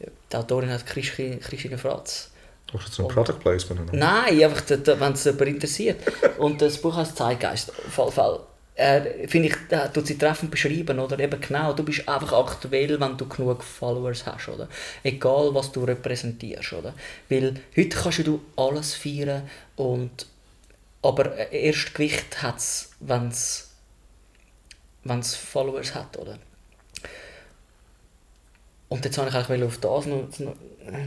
die 0.00 0.36
Autorin 0.36 0.70
hat 0.70 0.86
Christine, 0.86 1.36
Christine 1.38 1.78
Fratz. 1.78 2.30
Machst 2.72 2.98
du 2.98 3.02
jetzt 3.02 3.10
ein 3.10 3.14
Product 3.14 3.38
Placement? 3.38 3.80
oder? 3.82 3.98
Nein, 3.98 4.42
einfach, 4.42 4.62
wenn 4.68 5.12
es 5.12 5.24
jemand 5.24 5.42
interessiert. 5.42 6.00
Und 6.38 6.62
das 6.62 6.78
Buch 6.78 6.96
heißt 6.96 7.16
Zeitgeist. 7.16 7.70
Auf 7.70 7.98
jeden 7.98 8.12
Fall. 8.12 8.40
Äh, 8.74 9.28
Finde 9.28 9.48
ich, 9.48 9.54
da 9.68 9.88
tut 9.88 10.06
sie 10.06 10.16
treffend 10.16 10.50
beschreiben, 10.50 10.98
oder? 10.98 11.18
Eben 11.18 11.40
genau, 11.40 11.74
du 11.74 11.82
bist 11.82 12.08
einfach 12.08 12.32
aktuell, 12.32 12.98
wenn 12.98 13.16
du 13.18 13.28
genug 13.28 13.62
Followers 13.62 14.24
hast, 14.24 14.48
oder? 14.48 14.68
Egal, 15.02 15.54
was 15.54 15.72
du 15.72 15.84
repräsentierst, 15.84 16.72
oder? 16.72 16.94
Weil 17.28 17.60
heute 17.76 17.96
kannst 17.96 18.26
du 18.26 18.40
alles 18.56 18.94
feiern 18.94 19.48
und 19.76 20.26
aber 21.02 21.52
erst 21.52 21.94
Gewicht 21.94 22.42
hat 22.42 22.58
es, 22.58 22.92
wenn 23.00 23.28
es 23.28 23.74
Followers 25.34 25.94
hat, 25.94 26.16
oder? 26.16 26.38
Und 28.88 29.04
jetzt 29.04 29.18
wollte 29.18 29.30
ich 29.30 29.36
eigentlich 29.36 29.64
auf 29.64 29.78
das 29.78 30.06
noch, 30.06 30.38
noch, 30.38 30.54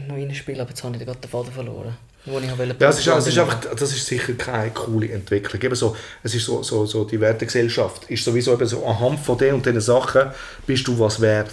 noch 0.08 0.14
reinspielen, 0.16 0.60
aber 0.60 0.70
jetzt 0.70 0.84
habe 0.84 0.96
ich 0.96 1.04
gerade 1.04 1.18
den 1.18 1.30
Faden 1.30 1.52
verloren. 1.52 1.96
Wo 2.26 2.38
ich 2.38 2.58
wollte 2.58 2.76
Ja, 2.78 2.88
es 2.88 2.98
ist, 2.98 3.06
es 3.06 3.26
ist 3.28 3.38
einfach, 3.38 3.60
das 3.60 3.92
ist 3.92 4.04
sicher 4.04 4.32
keine 4.34 4.70
coole 4.70 5.10
Entwicklung. 5.10 5.62
Eben 5.62 5.74
so, 5.74 5.96
es 6.22 6.34
ist 6.34 6.44
so, 6.44 6.62
so, 6.62 6.84
so 6.84 7.04
die 7.04 7.20
Wertegesellschaft 7.20 8.10
ist 8.10 8.24
sowieso 8.24 8.52
eben 8.52 8.66
so, 8.66 8.84
anhand 8.84 9.20
von 9.20 9.38
den 9.38 9.54
und 9.54 9.64
diesen 9.64 9.80
Sachen 9.80 10.30
bist 10.66 10.86
du 10.88 10.98
was 10.98 11.20
wert. 11.20 11.50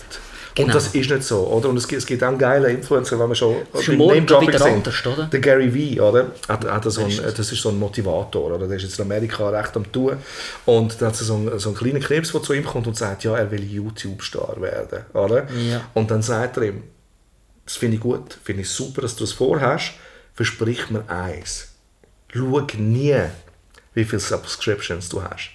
Genau. 0.55 0.67
Und 0.67 0.75
das 0.75 0.93
ist 0.93 1.09
nicht 1.09 1.23
so, 1.23 1.47
oder? 1.47 1.69
Und 1.69 1.77
es 1.77 1.87
gibt, 1.87 1.99
es 1.99 2.05
gibt 2.05 2.23
auch 2.23 2.27
einen 2.27 2.37
geilen 2.37 2.77
Influencer, 2.77 3.19
wenn 3.19 3.27
man 3.27 3.35
schon 3.35 3.55
morgen 3.97 4.25
Name-Dropping 4.25 4.53
oder? 4.53 5.23
Der 5.31 5.39
Gary 5.39 5.73
Vee, 5.73 5.99
oder? 5.99 6.31
Hat, 6.47 6.63
hat 6.65 6.91
so 6.91 7.01
ein, 7.01 7.15
das? 7.15 7.33
das 7.33 7.51
ist 7.51 7.61
so 7.61 7.69
ein 7.69 7.79
Motivator, 7.79 8.51
oder? 8.51 8.67
Der 8.67 8.77
ist 8.77 8.83
jetzt 8.83 8.99
in 8.99 9.05
Amerika 9.05 9.49
recht 9.49 9.75
am 9.75 9.91
tun. 9.91 10.17
Und 10.65 11.01
da 11.01 11.07
hat 11.07 11.15
so 11.15 11.33
einen, 11.33 11.57
so 11.57 11.69
einen 11.69 11.77
kleinen 11.77 12.01
Krebs, 12.01 12.31
der 12.31 12.43
zu 12.43 12.53
ihm 12.53 12.65
kommt 12.65 12.85
und 12.85 12.95
sagt, 12.95 13.23
ja, 13.23 13.35
er 13.35 13.49
will 13.49 13.63
YouTube-Star 13.63 14.61
werden, 14.61 15.05
oder? 15.13 15.47
Ja. 15.53 15.81
Und 15.95 16.11
dann 16.11 16.21
sagt 16.21 16.57
er 16.57 16.63
ihm, 16.63 16.83
das 17.65 17.77
finde 17.77 17.95
ich 17.95 18.01
gut, 18.01 18.37
finde 18.43 18.61
ich 18.61 18.69
super, 18.69 19.01
dass 19.01 19.15
du 19.15 19.23
es 19.23 19.31
vorhast, 19.31 19.93
versprich 20.33 20.89
mir 20.89 21.07
eins. 21.09 21.69
Schau 22.29 22.61
nie, 22.77 23.21
wie 23.93 24.05
viele 24.05 24.19
Subscriptions 24.19 25.09
du 25.09 25.23
hast. 25.23 25.51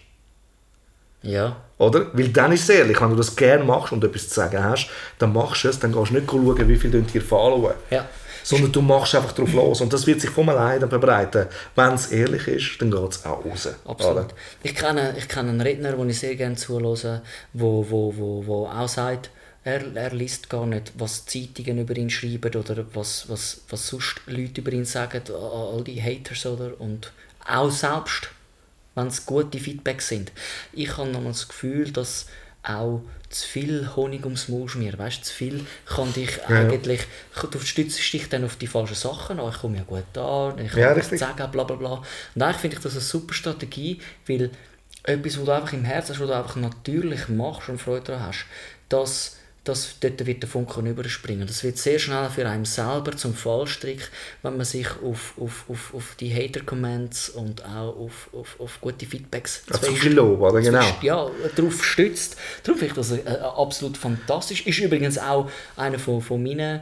Ja. 1.23 1.57
Oder? 1.79 2.07
Weil 2.13 2.29
dann 2.29 2.53
ist 2.53 2.63
es 2.63 2.69
ehrlich, 2.71 3.01
wenn 3.01 3.11
du 3.11 3.17
das 3.17 3.35
gerne 3.35 3.65
machst 3.65 3.93
und 3.93 4.05
etwas 4.05 4.29
zu 4.29 4.35
sagen 4.35 4.63
hast, 4.63 4.89
dann 5.19 5.33
machst 5.33 5.65
du 5.65 5.69
es, 5.69 5.79
dann 5.79 5.93
gehst 5.93 6.11
du 6.11 6.15
nicht 6.15 6.31
schauen, 6.31 6.69
wie 6.69 6.77
viele 6.77 7.03
dir 7.03 7.23
followen. 7.23 7.75
Ja. 7.91 8.07
Sondern 8.45 8.73
du 8.73 8.81
machst 8.81 9.15
einfach 9.15 9.33
drauf 9.33 9.53
los. 9.53 9.81
Und 9.81 9.93
das 9.93 10.07
wird 10.07 10.21
sich 10.21 10.31
von 10.31 10.49
alleine 10.49 10.89
verbreiten. 10.89 11.47
Wenn 11.75 11.95
es 11.95 12.07
ehrlich 12.07 12.49
ist, 12.49 12.81
dann 12.81 12.91
geht 12.91 13.11
es 13.11 13.27
auch 13.27 13.45
raus. 13.45 13.69
Absolut. 13.85 14.17
Oder? 14.17 14.27
Ich 14.63 14.75
kenne, 14.75 15.15
ich 15.19 15.29
kenne 15.29 15.51
einen 15.51 15.61
Redner, 15.61 15.93
den 15.93 16.09
ich 16.09 16.19
sehr 16.19 16.35
gerne 16.37 16.57
zuhöre, 16.57 17.23
wo, 17.53 17.85
wo, 17.91 18.15
wo, 18.17 18.47
wo 18.47 18.67
auch 18.67 18.89
sagt, 18.89 19.31
er, 19.65 19.95
er 19.97 20.11
liest 20.15 20.49
gar 20.49 20.67
nicht, 20.67 20.93
was 20.97 21.27
Zeitungen 21.27 21.79
über 21.79 21.97
ihn 21.97 22.11
schreiben 22.11 22.55
oder 22.55 22.87
was, 22.95 23.29
was, 23.29 23.63
was 23.69 23.89
sonst 23.89 24.21
Leute 24.27 24.61
über 24.61 24.73
ihn 24.73 24.85
sagen, 24.85 25.23
all 25.33 25.85
die 25.85 26.03
Haters 26.03 26.47
oder 26.47 26.81
und 26.81 27.13
auch 27.47 27.71
selbst, 27.71 28.31
wenn 28.95 29.09
es 29.09 29.27
gute 29.27 29.59
Feedbacks 29.59 30.09
sind. 30.09 30.33
Ich 30.73 30.97
habe 30.97 31.11
noch 31.11 31.25
das 31.25 31.49
Gefühl, 31.49 31.91
dass 31.93 32.27
auch 32.63 33.03
zu 33.31 33.47
viel 33.47 33.95
Honig 33.95 34.25
ums 34.25 34.49
Maul 34.49 34.69
schmieren, 34.69 34.99
weißt, 34.99 35.25
zu 35.25 35.33
viel 35.35 35.67
kann 35.87 36.13
dich 36.13 36.39
Ja. 36.49 36.57
eigentlich, 36.61 37.03
du 37.51 37.61
stützt 37.61 38.13
dich 38.13 38.29
dann 38.29 38.45
auf 38.45 38.57
die 38.57 38.67
falschen 38.67 38.95
Sachen 38.95 39.39
an, 39.39 39.51
ich 39.51 39.59
komme 39.61 39.77
ja 39.79 39.85
gut 39.85 40.17
an, 40.19 40.59
ich 40.59 40.73
kann 40.73 40.81
Ja, 40.81 40.93
richtig. 40.93 41.21
sagen, 41.21 41.51
bla 41.51 41.65
bla 41.65 41.77
bla. 41.77 42.03
Und 42.35 42.43
eigentlich 42.43 42.57
finde 42.57 42.77
ich 42.77 42.83
das 42.83 42.93
eine 42.93 43.01
super 43.03 43.35
Strategie, 43.35 44.01
weil 44.27 44.51
etwas, 45.05 45.39
was 45.39 45.45
du 45.45 45.53
einfach 45.53 45.73
im 45.73 45.85
Herzen 45.85 46.15
hast, 46.15 46.21
was 46.21 46.29
du 46.29 46.35
einfach 46.37 46.57
natürlich 46.57 47.29
machst 47.29 47.69
und 47.69 47.81
Freude 47.81 48.05
daran 48.07 48.27
hast, 48.29 48.47
dass, 48.89 49.37
dass 49.69 49.99
dort 50.01 50.27
wird 50.27 50.43
der 50.43 50.49
Funken 50.49 50.87
überspringen. 50.87 51.47
Das 51.47 51.63
wird 51.63 51.79
sehr 51.79 51.99
schnell 51.99 52.29
für 52.31 52.49
einen 52.49 52.65
selber 52.65 53.17
zum 53.17 53.35
Fallstrick, 53.35 54.11
wenn 54.43 54.57
man 54.57 54.65
sich 54.65 54.89
auf, 55.03 55.35
auf, 55.39 55.65
auf, 55.69 55.95
auf 55.95 56.15
die 56.19 56.35
Hater-Comments 56.35 57.29
und 57.31 57.65
auch 57.65 57.97
auf, 57.97 58.29
auf, 58.33 58.59
auf 58.59 58.81
gute 58.81 59.07
Feedbacks 59.07 59.65
zu 59.67 59.75
fest- 59.75 59.99
viel 59.99 60.15
Lob, 60.15 60.41
oder? 60.41 60.61
Genau. 60.61 60.85
Ja, 61.03 61.31
darauf 61.55 61.85
stützt. 61.85 62.37
Darum 62.63 62.79
finde 62.79 62.93
ich 62.93 63.09
das 63.09 63.13
äh, 63.13 63.39
absolut 63.41 63.97
fantastisch. 63.97 64.67
Ist 64.67 64.79
übrigens 64.79 65.19
auch 65.19 65.51
einer 65.77 65.99
von, 65.99 66.21
von 66.23 66.43
meinen 66.43 66.81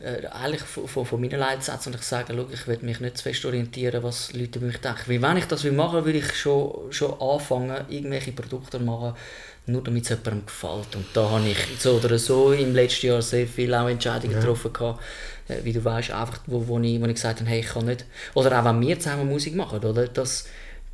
äh, 0.00 0.26
eigentlich 0.26 0.62
von, 0.62 0.86
von, 0.86 1.06
von 1.06 1.20
meinen 1.20 1.38
Leitsätzen 1.38 1.92
und 1.92 1.98
ich 2.00 2.06
sage, 2.06 2.34
schau, 2.34 2.46
ich 2.52 2.66
will 2.66 2.78
mich 2.82 3.00
nicht 3.00 3.16
zu 3.16 3.22
fest 3.22 3.44
orientieren, 3.44 4.02
was 4.02 4.32
Leute 4.32 4.58
über 4.58 4.66
mich 4.66 4.78
denken. 4.78 5.04
Weil 5.06 5.22
wenn 5.22 5.36
ich 5.38 5.46
das 5.46 5.64
will 5.64 5.72
machen 5.72 6.04
will, 6.04 6.16
ich 6.16 6.34
schon, 6.34 6.92
schon 6.92 7.18
anfangen, 7.20 7.84
irgendwelche 7.88 8.32
Produkte 8.32 8.78
zu 8.78 8.84
machen, 8.84 9.14
nur 9.66 9.82
damit 9.82 10.04
es 10.04 10.10
jemandem 10.10 10.46
gefällt. 10.46 10.94
Und 10.94 11.06
da 11.14 11.30
habe 11.30 11.48
ich 11.48 11.58
so 11.78 11.92
oder 11.92 12.18
so 12.18 12.52
im 12.52 12.74
letzten 12.74 13.06
Jahr 13.06 13.22
sehr 13.22 13.46
viele 13.46 13.80
auch 13.80 13.88
Entscheidungen 13.88 14.34
getroffen, 14.34 14.72
gehabt, 14.72 15.02
äh, 15.48 15.56
wie 15.62 15.72
du 15.72 15.84
weißt, 15.84 16.10
einfach, 16.10 16.38
wo, 16.46 16.66
wo, 16.66 16.78
ich, 16.80 17.00
wo 17.00 17.06
ich 17.06 17.14
gesagt 17.14 17.40
habe, 17.40 17.50
hey, 17.50 17.60
ich 17.60 17.68
kann 17.68 17.86
nicht, 17.86 18.04
oder 18.34 18.58
auch 18.58 18.64
wenn 18.64 18.80
wir 18.80 18.98
zusammen 18.98 19.28
Musik 19.28 19.54
machen, 19.54 19.82
oder, 19.82 20.06
dass, 20.06 20.46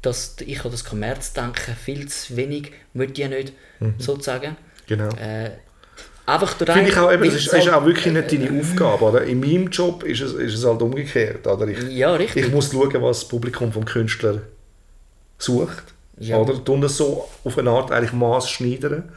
dass 0.03 0.37
ich 0.41 0.59
habe 0.61 0.71
das 0.71 0.85
Kommerzdenken 0.85 1.75
viel 1.75 2.09
zu 2.09 2.37
wenig, 2.37 2.73
möchte 2.95 3.23
ich 3.23 3.29
nicht 3.29 3.53
sozusagen. 3.99 4.57
Genau. 4.87 5.09
Äh, 5.17 5.51
einfach 6.27 6.55
durch 6.55 6.71
Finde 6.73 6.91
ich 6.91 6.97
auch, 6.97 7.13
eben, 7.13 7.25
das 7.25 7.35
ist, 7.35 7.53
es 7.53 7.65
ist 7.65 7.73
auch 7.73 7.85
wirklich 7.85 8.13
nicht 8.13 8.33
deine 8.33 8.61
Aufgabe. 8.61 9.05
Oder? 9.05 9.23
In 9.25 9.41
meinem 9.41 9.69
Job 9.69 10.03
ist 10.03 10.21
es, 10.21 10.33
ist 10.33 10.55
es 10.55 10.65
halt 10.65 10.83
umgekehrt. 10.83 11.47
Oder? 11.47 11.69
Ich, 11.69 11.83
Ja, 11.91 12.15
richtig. 12.15 12.47
ich 12.47 12.53
muss 12.53 12.73
schauen, 12.73 13.03
was 13.03 13.21
das 13.21 13.29
Publikum 13.29 13.73
vom 13.73 13.85
Künstler 13.85 14.43
sucht. 15.39 15.85
Ja. 16.21 16.39
Oder? 16.39 16.63
Tun 16.63 16.81
das 16.81 16.97
so 16.97 17.29
auf 17.45 17.59
eine 17.59 17.71
Art 17.71 17.91
eigentlich 17.91 18.13
maßschneidern. 18.13 19.11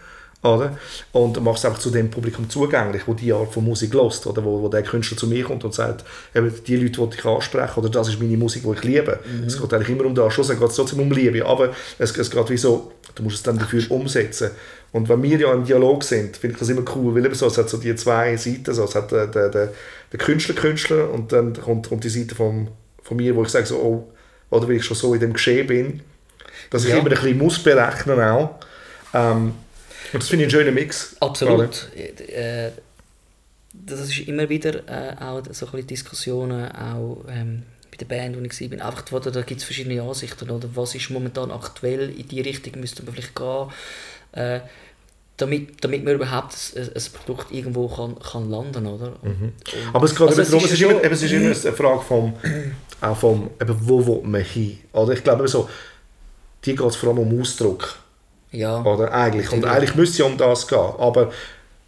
Oder? 0.43 0.77
Und 1.13 1.41
mach 1.41 1.55
es 1.55 1.63
einfach 1.63 1.79
zu 1.79 1.89
dem 1.89 2.09
Publikum 2.09 2.49
zugänglich, 2.49 3.03
wo 3.05 3.13
die 3.13 3.31
Art 3.31 3.53
von 3.53 3.63
Musik 3.63 3.93
lost 3.93 4.27
oder 4.27 4.43
wo, 4.43 4.61
wo 4.61 4.67
der 4.67 4.83
Künstler 4.83 5.17
zu 5.17 5.27
mir 5.27 5.45
kommt 5.45 5.63
und 5.63 5.73
sagt, 5.73 6.03
eben, 6.35 6.53
die 6.67 6.75
Leute, 6.75 7.07
die 7.07 7.17
ich 7.17 7.25
anspreche, 7.25 7.79
oder 7.79 7.89
das 7.89 8.09
ist 8.09 8.19
meine 8.19 8.35
Musik, 8.35 8.63
die 8.63 8.71
ich 8.73 8.83
liebe. 8.83 9.19
Mhm. 9.23 9.47
Es 9.47 9.59
geht 9.59 9.73
eigentlich 9.73 9.89
immer 9.89 10.05
um 10.05 10.13
das. 10.13 10.33
Schlussendlich 10.33 10.59
geht 10.59 10.71
es 10.71 10.75
trotzdem 10.75 10.99
um 10.99 11.11
Liebe, 11.11 11.45
aber 11.45 11.73
es, 11.97 12.15
es 12.17 12.29
geht 12.29 12.49
wie 12.49 12.57
so, 12.57 12.91
du 13.15 13.23
musst 13.23 13.37
es 13.37 13.43
dann 13.43 13.57
dafür 13.57 13.89
umsetzen. 13.89 14.51
Und 14.91 15.07
wenn 15.07 15.23
wir 15.23 15.39
ja 15.39 15.53
im 15.53 15.63
Dialog 15.63 16.03
sind, 16.03 16.35
finde 16.35 16.55
ich 16.55 16.59
das 16.59 16.69
immer 16.69 16.83
cool, 16.93 17.15
weil 17.15 17.25
eben 17.25 17.35
so, 17.35 17.47
es 17.47 17.57
hat 17.57 17.69
so 17.69 17.77
die 17.77 17.95
zwei 17.95 18.35
Seiten, 18.35 18.73
so, 18.73 18.83
es 18.83 18.95
hat 18.95 19.13
der, 19.13 19.27
der, 19.27 19.47
der, 19.47 19.73
der 20.11 20.19
Künstler, 20.19 20.55
Künstler 20.55 21.09
und 21.09 21.31
dann 21.31 21.53
kommt, 21.53 21.87
kommt 21.87 22.03
die 22.03 22.09
Seite 22.09 22.35
vom, 22.35 22.67
von 23.01 23.15
mir, 23.15 23.33
wo 23.33 23.43
ich 23.43 23.49
sage 23.49 23.65
so, 23.65 23.77
oh, 23.77 24.13
oder 24.49 24.67
weil 24.67 24.75
ich 24.75 24.83
schon 24.83 24.97
so 24.97 25.13
in 25.13 25.21
dem 25.21 25.33
Geschehen 25.33 25.67
bin, 25.67 26.01
dass 26.73 26.83
ich 26.83 26.89
Ja. 26.89 26.97
immer 26.97 27.07
ein 27.09 27.13
bisschen 27.15 27.37
muss 27.37 27.59
berechnen 27.59 28.19
auch. 28.19 28.55
Ähm, 29.13 29.53
und 30.11 30.21
das 30.21 30.27
finde 30.29 30.45
ich 30.45 30.53
einen 30.53 30.61
schönen 30.63 30.75
Mix. 30.75 31.15
Absolut. 31.19 31.89
Äh, 31.95 32.71
das 33.73 34.01
ist 34.01 34.19
immer 34.27 34.49
wieder 34.49 34.75
äh, 34.87 35.15
auch 35.23 35.41
so 35.51 35.65
ein 35.67 35.71
bisschen 35.71 35.87
Diskussionen, 35.87 36.71
auch 36.71 37.23
ähm, 37.29 37.63
bei 37.91 37.97
der 37.97 38.05
Band, 38.05 38.35
wo 38.37 38.41
ich 38.41 38.71
war. 38.71 38.87
Einfach, 38.87 39.03
wo 39.11 39.19
da, 39.19 39.31
da 39.31 39.41
gibt 39.41 39.61
es 39.61 39.65
verschiedene 39.65 40.01
Ansichten. 40.01 40.49
Oder? 40.49 40.67
Was 40.75 40.93
ist 40.95 41.09
momentan 41.09 41.51
aktuell? 41.51 42.09
In 42.09 42.27
die 42.27 42.41
Richtung 42.41 42.79
müsste 42.79 43.03
man 43.03 43.13
vielleicht 43.13 43.35
gehen. 43.35 43.67
Äh, 44.33 44.59
damit, 45.37 45.83
damit 45.83 46.03
man 46.05 46.13
überhaupt 46.13 46.55
ein, 46.75 46.83
ein 46.95 47.03
Produkt 47.13 47.51
irgendwo 47.51 47.87
kann, 47.87 48.15
kann 48.19 48.49
landen 48.51 48.85
oder? 48.85 49.13
Und- 49.23 49.53
Aber 49.91 50.05
es 50.05 50.15
geht 50.15 50.27
Also 50.27 50.43
darum, 50.43 50.59
ist 50.59 50.65
es 50.65 50.71
ist, 50.73 50.81
immer, 50.81 51.03
eben, 51.03 51.13
es 51.13 51.23
ist 51.23 51.31
immer 51.31 51.45
eine 51.45 51.55
Frage 51.75 52.01
vom, 52.01 52.33
auch 53.01 53.17
vom 53.17 53.49
eben, 53.59 53.75
wo 53.81 54.05
will 54.05 54.21
man 54.23 54.43
hin. 54.43 54.77
Oder 54.91 55.13
ich 55.13 55.23
glaube, 55.23 55.47
so, 55.47 55.67
die 56.65 56.75
geht 56.75 56.85
es 56.85 56.95
vor 56.95 57.09
allem 57.09 57.19
um 57.19 57.41
Ausdruck. 57.41 57.95
ja, 58.51 58.81
Oder 58.83 59.13
eigentlich. 59.13 59.51
Und 59.51 59.65
eigentlich 59.65 59.95
müsste 59.95 60.13
es 60.13 60.17
ja 60.19 60.25
um 60.25 60.37
das 60.37 60.67
gehen. 60.67 60.77
Aber 60.77 61.31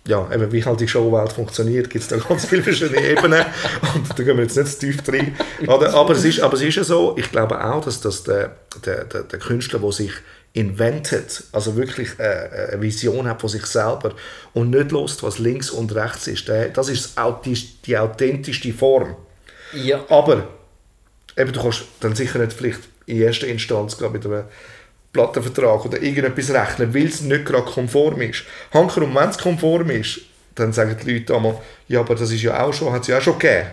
ja, 0.07 0.29
eben, 0.31 0.51
wie 0.51 0.63
halt 0.63 0.79
die 0.79 0.87
Showwelt 0.87 1.33
funktioniert, 1.33 1.89
gibt 1.89 2.03
es 2.03 2.09
da 2.09 2.17
ganz 2.29 2.45
viele 2.45 2.63
verschiedene 2.63 3.01
Ebenen. 3.01 3.43
Und 3.95 4.09
da 4.17 4.23
gehen 4.23 4.37
wir 4.37 4.43
jetzt 4.43 4.57
nicht 4.57 4.69
zu 4.69 4.79
tief 4.79 5.01
rein. 5.07 5.35
Oder, 5.67 5.93
aber, 5.93 6.13
es 6.13 6.23
ist, 6.23 6.41
aber 6.41 6.53
es 6.55 6.61
ist 6.61 6.75
ja 6.75 6.83
so, 6.83 7.15
ich 7.17 7.31
glaube 7.31 7.63
auch, 7.63 7.83
dass, 7.83 8.01
dass 8.01 8.23
der, 8.23 8.55
der, 8.85 9.05
der, 9.05 9.23
der 9.23 9.39
Künstler, 9.39 9.79
der 9.79 9.91
sich 9.91 10.11
inventet, 10.53 11.43
also 11.51 11.75
wirklich 11.75 12.17
äh, 12.17 12.71
eine 12.71 12.81
Vision 12.81 13.27
hat 13.27 13.41
von 13.41 13.49
sich 13.49 13.65
selber 13.65 14.13
und 14.53 14.69
nicht 14.69 14.91
lost, 14.91 15.21
was 15.21 15.37
links 15.37 15.69
und 15.69 15.93
rechts 15.93 16.27
ist, 16.27 16.47
das 16.47 16.87
ist 16.87 17.17
die 17.85 17.97
authentischste 17.97 18.71
Form. 18.71 19.17
ja, 19.73 20.05
Aber 20.07 20.47
eben, 21.35 21.51
du 21.51 21.61
kannst 21.61 21.83
dann 21.99 22.15
sicher 22.15 22.39
nicht 22.39 22.53
vielleicht 22.53 22.79
in 23.05 23.21
erster 23.21 23.47
Instanz 23.47 23.97
gerade 23.97 24.13
mit 24.13 24.25
einem 24.25 24.43
Plattenvertrag 25.13 25.85
oder 25.85 26.01
irgendetwas 26.01 26.49
rechnen, 26.53 26.93
weil 26.93 27.05
es 27.07 27.21
nicht 27.21 27.45
gerade 27.45 27.65
konform 27.71 28.21
ist. 28.21 28.43
Hankerum, 28.73 29.15
wenn 29.15 29.29
es 29.29 29.37
konform 29.37 29.89
ist, 29.89 30.19
dann 30.55 30.73
sagen 30.73 30.95
die 31.05 31.13
Leute 31.19 31.35
einmal, 31.35 31.57
ja, 31.87 31.99
aber 32.01 32.15
das 32.15 32.31
ist 32.31 32.41
ja 32.41 32.61
auch 32.63 32.73
schon, 32.73 32.91
hat 32.91 33.03
es 33.03 33.07
ja 33.07 33.17
auch 33.17 33.21
schon 33.21 33.37
gegeben. 33.39 33.67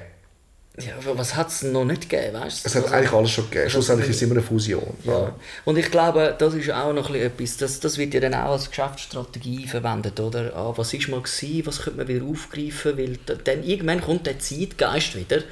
ja, 0.78 0.94
aber 1.04 1.18
was 1.18 1.34
hat 1.36 1.48
es 1.48 1.62
noch 1.62 1.84
nicht 1.84 2.08
gegeben, 2.08 2.34
weißt 2.34 2.64
du? 2.64 2.68
Es 2.68 2.74
hat 2.76 2.92
eigentlich 2.92 3.12
alles 3.12 3.30
schon 3.30 3.50
gegeben. 3.50 3.70
Schlussendlich 3.70 4.10
ist 4.10 4.16
es 4.16 4.22
immer 4.22 4.34
eine 4.34 4.42
Fusion. 4.42 4.94
Ja. 5.04 5.34
Und 5.64 5.78
ich 5.78 5.90
glaube, 5.90 6.34
das 6.38 6.54
ist 6.54 6.70
auch 6.70 6.92
noch 6.92 7.12
etwas, 7.14 7.56
das, 7.56 7.78
das 7.80 7.98
wird 7.98 8.14
ja 8.14 8.20
dann 8.20 8.34
auch 8.34 8.52
als 8.52 8.68
Geschäftsstrategie 8.70 9.66
verwendet, 9.66 10.18
oder? 10.20 10.54
Ah, 10.56 10.72
was 10.76 10.94
ist 10.94 11.08
mal 11.08 11.20
gewesen, 11.20 11.66
was 11.66 11.82
könnte 11.82 11.98
man 11.98 12.08
wieder 12.08 12.24
aufgreifen, 12.24 12.96
weil 12.98 13.18
da- 13.26 13.34
dann 13.34 13.64
irgendwann 13.64 14.00
kommt 14.00 14.26
der 14.26 14.38
Zeitgeist 14.38 15.16
wieder, 15.16 15.42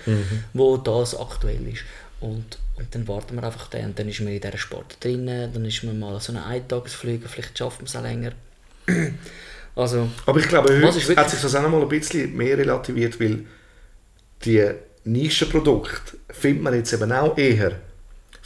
wo 0.52 0.76
das 0.76 1.18
aktuell 1.18 1.66
ist. 1.68 1.82
Und, 2.20 2.58
und 2.80 2.94
dann 2.94 3.06
warten 3.06 3.36
wir 3.36 3.44
einfach 3.44 3.68
den, 3.68 3.84
und 3.86 3.98
dann 3.98 4.08
ist 4.08 4.20
man 4.20 4.32
in 4.32 4.40
dieser 4.40 4.56
Sport 4.58 4.96
drin, 5.04 5.26
dann 5.26 5.64
ist 5.64 5.84
man 5.84 5.98
mal 5.98 6.18
so 6.20 6.32
eine 6.32 6.44
Eintagesflüge, 6.46 7.28
vielleicht 7.28 7.56
schafft 7.58 7.78
man 7.80 7.86
es 7.86 7.96
auch 7.96 8.02
länger. 8.02 8.32
Also, 9.76 10.08
Aber 10.26 10.40
ich 10.40 10.48
glaube, 10.48 10.68
heute 10.70 10.82
wirklich- 10.82 11.16
hat 11.16 11.30
sich 11.30 11.40
das 11.40 11.54
auch 11.54 11.62
noch 11.62 11.70
mal 11.70 11.80
ein 11.80 11.88
bisschen 11.88 12.36
mehr 12.36 12.58
relativiert, 12.58 13.20
weil 13.20 13.44
die 14.44 14.68
Nischenprodukte 15.04 16.16
findet 16.28 16.62
man 16.64 16.74
jetzt 16.74 16.92
eben 16.92 17.10
auch 17.12 17.38
eher. 17.38 17.76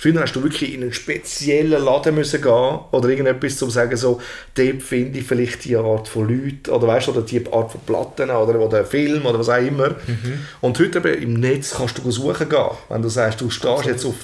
Früher 0.05 0.21
hast 0.21 0.37
du 0.37 0.43
wirklich 0.43 0.75
in 0.75 0.83
einen 0.83 0.93
speziellen 0.93 1.83
Laden 1.83 2.15
müssen 2.15 2.43
gehen 2.43 2.79
oder 2.91 3.09
irgendetwas, 3.09 3.63
um 3.63 3.71
zu 3.71 3.75
sagen, 3.75 3.97
so, 3.97 4.21
dort 4.55 4.83
finde 4.83 5.19
ich 5.19 5.27
vielleicht 5.27 5.65
die 5.65 5.77
Art 5.77 6.09
von 6.09 6.29
Leuten 6.29 6.69
oder 6.69 6.89
weißt, 6.89 7.07
du, 7.07 7.13
oder 7.13 7.23
die 7.23 7.43
Art 7.51 7.73
von 7.73 7.81
Platten 7.87 8.29
oder, 8.29 8.61
oder 8.61 8.85
Film 8.85 9.25
oder 9.25 9.39
was 9.39 9.49
auch 9.49 9.57
immer. 9.57 9.95
Und 10.61 10.79
heute 10.79 10.99
eben 10.99 11.23
im 11.23 11.33
Netz 11.41 11.73
kannst 11.79 11.97
du 11.97 12.11
suchen 12.11 12.51
gehen. 12.51 12.67
Wenn 12.91 13.01
du 13.01 13.09
sagst, 13.09 13.41
du 13.41 13.49
stehst 13.49 13.87
jetzt 13.87 14.05
auf, 14.05 14.17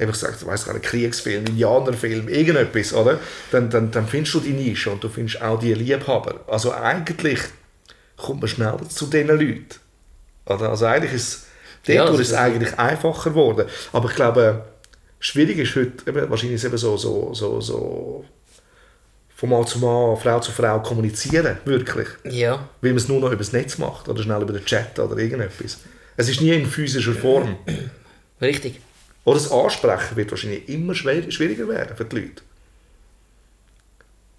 eben 0.00 0.10
gesagt, 0.10 0.38
ich 0.40 0.46
weiss 0.48 0.64
gar 0.64 0.72
nicht, 0.74 0.86
Kriegsfilm, 0.86 1.44
Indianerfilm, 1.46 2.28
irgendetwas, 2.28 2.92
oder? 2.92 3.20
Dann, 3.52 3.70
dann, 3.70 3.92
dann 3.92 4.08
findest 4.08 4.34
du 4.34 4.40
die 4.40 4.54
Nische 4.54 4.90
und 4.90 5.04
du 5.04 5.08
findest 5.08 5.40
auch 5.40 5.60
die 5.60 5.72
Liebhaber. 5.72 6.40
Also 6.48 6.72
eigentlich 6.72 7.38
kommt 8.16 8.40
man 8.40 8.48
schneller 8.48 8.88
zu 8.88 9.06
diesen 9.06 9.28
Leuten. 9.28 9.68
Oder? 10.46 10.70
Also 10.70 10.86
eigentlich 10.86 11.12
ist 11.12 11.46
Ja, 11.86 12.08
ist 12.08 12.18
es 12.18 12.34
eigentlich 12.34 12.76
einfacher 12.76 13.30
geworden. 13.30 13.68
Aber 13.92 14.10
ich 14.10 14.16
glaube, 14.16 14.64
schwierig 15.20 15.58
ist 15.58 15.76
heute, 15.76 16.08
eben, 16.08 16.30
wahrscheinlich 16.30 16.56
ist 16.56 16.64
es 16.64 16.68
eben 16.68 16.78
so, 16.78 16.96
so, 16.96 17.34
so, 17.34 17.60
so 17.60 18.24
von 19.38 19.50
Mann 19.50 19.66
zu 19.66 19.78
Mann, 19.78 20.16
Frau 20.16 20.40
zu 20.40 20.50
Frau 20.50 20.80
kommunizieren, 20.80 21.58
wirklich. 21.64 22.08
Ja. 22.24 22.68
Weil 22.80 22.90
man 22.90 22.96
es 22.96 23.08
nur 23.08 23.20
noch 23.20 23.28
über 23.28 23.36
das 23.36 23.52
Netz 23.52 23.78
macht 23.78 24.08
oder 24.08 24.22
schnell 24.22 24.42
über 24.42 24.52
den 24.52 24.64
Chat 24.64 24.98
oder 24.98 25.16
irgendetwas. 25.16 25.78
Es 26.16 26.28
ist 26.28 26.40
nie 26.40 26.50
in 26.50 26.66
physischer 26.66 27.12
Form. 27.12 27.56
Richtig. 28.40 28.80
Oder 29.24 29.38
das 29.38 29.52
Ansprechen 29.52 30.16
wird 30.16 30.30
wahrscheinlich 30.30 30.68
immer 30.68 30.94
schwieriger 30.94 31.68
werden 31.68 31.96
für 31.96 32.04
die 32.04 32.16
Leute. 32.16 32.42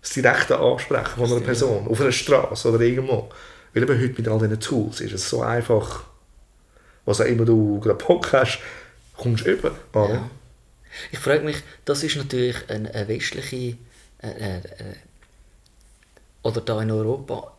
Das 0.02 0.12
direkte 0.12 0.60
Ansprechen 0.60 1.16
von 1.16 1.32
einer 1.32 1.42
Person 1.42 1.88
auf 1.88 2.02
einer 2.02 2.12
Straße 2.12 2.70
oder 2.70 2.82
irgendwo. 2.82 3.30
Weil 3.74 3.84
eben 3.84 4.02
heute 4.02 4.14
mit 4.18 4.28
all 4.28 4.40
diesen 4.40 4.60
Tools 4.60 5.00
ist 5.00 5.14
es 5.14 5.30
so 5.30 5.42
einfach, 5.42 6.04
was 7.06 7.22
auch 7.22 7.26
immer 7.26 7.46
du 7.46 7.80
gerade 7.80 8.04
Bock 8.04 8.34
hast, 8.34 8.60
kommst 9.16 9.46
du 9.46 9.52
über. 9.52 9.72
Ja. 9.94 10.30
Ich 11.12 11.20
frage 11.20 11.44
mich, 11.44 11.58
das 11.86 12.04
ist 12.04 12.16
natürlich 12.16 12.58
eine, 12.70 12.94
eine 12.94 13.08
westliche 13.08 13.78
äh, 14.22 14.28
äh, 14.28 14.58
äh, 14.58 14.96
oder 16.44 16.62
da 16.62 16.82
in 16.82 16.92
Europa 16.92 17.54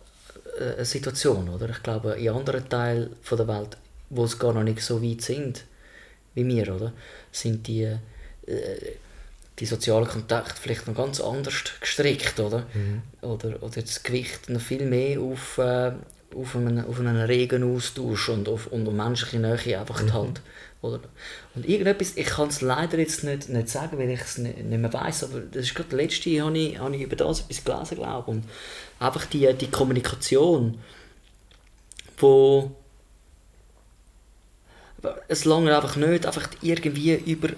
äh, 0.59 0.75
eine 0.75 0.85
Situation, 0.85 1.49
oder? 1.49 1.69
Ich 1.71 1.83
glaube, 1.83 2.13
in 2.13 2.31
anderen 2.31 2.69
Teilen 2.69 3.17
von 3.23 3.39
der 3.39 3.49
Welt, 3.49 3.77
wo 4.09 4.25
es 4.25 4.39
gar 4.39 4.53
noch 4.53 4.63
nicht 4.63 4.83
so 4.83 5.03
weit 5.03 5.23
sind 5.23 5.65
wie 6.35 6.47
wir, 6.47 6.75
oder, 6.75 6.93
sind 7.33 7.67
die 7.67 7.83
äh, 7.83 7.99
die 9.61 9.67
sozialen 9.67 10.09
Kontakte 10.09 10.61
vielleicht 10.61 10.87
noch 10.87 10.95
ganz 10.95 11.21
anders 11.21 11.65
gestrickt, 11.81 12.41
oder? 12.41 12.67
Oder, 13.21 13.63
oder 13.63 13.83
das 13.83 14.03
Gewicht 14.03 14.49
noch 14.49 14.61
viel 14.61 14.87
mehr 14.87 15.21
auf, 15.21 15.59
äh, 15.59 15.93
auf, 16.35 16.57
einen, 16.57 16.85
auf 16.85 16.99
einen 16.99 17.17
regen 17.17 17.77
Austausch 17.77 18.31
und 18.31 18.49
auf 18.49 18.69
und 18.69 18.89
um 18.89 18.97
menschliche 18.97 19.39
Nähe 19.39 19.79
einfach 19.79 20.03
halt. 20.13 20.41
Oder? 20.83 21.01
Und 21.55 21.69
irgendetwas, 21.69 22.17
ich 22.17 22.27
kann 22.27 22.49
es 22.49 22.63
leider 22.63 22.99
jetzt 22.99 23.23
nicht, 23.23 23.51
nicht 23.51 23.69
sagen, 23.69 23.99
weil 23.99 24.11
ich 24.11 24.21
es 24.21 24.39
nicht, 24.39 24.59
nicht 24.59 24.81
mehr 24.81 24.93
weiß, 24.93 25.25
aber 25.25 25.41
das 25.41 25.67
ist 25.67 25.75
gerade 25.75 25.95
letzte 25.95 26.31
Jahr, 26.31 26.47
habe 26.47 26.59
ich, 26.59 26.79
habe 26.79 26.97
ich 26.97 27.03
über 27.03 27.17
das 27.17 27.41
etwas 27.41 27.65
gelesen, 27.65 27.97
glaube 27.97 28.31
Und 28.31 28.45
einfach 28.99 29.27
die, 29.27 29.53
die 29.55 29.71
Kommunikation, 29.71 30.81
wo 32.17 32.71
es 35.29 35.45
lange 35.45 35.75
einfach 35.75 35.97
nicht 35.97 36.27
einfach 36.27 36.49
irgendwie 36.63 37.15
über 37.15 37.51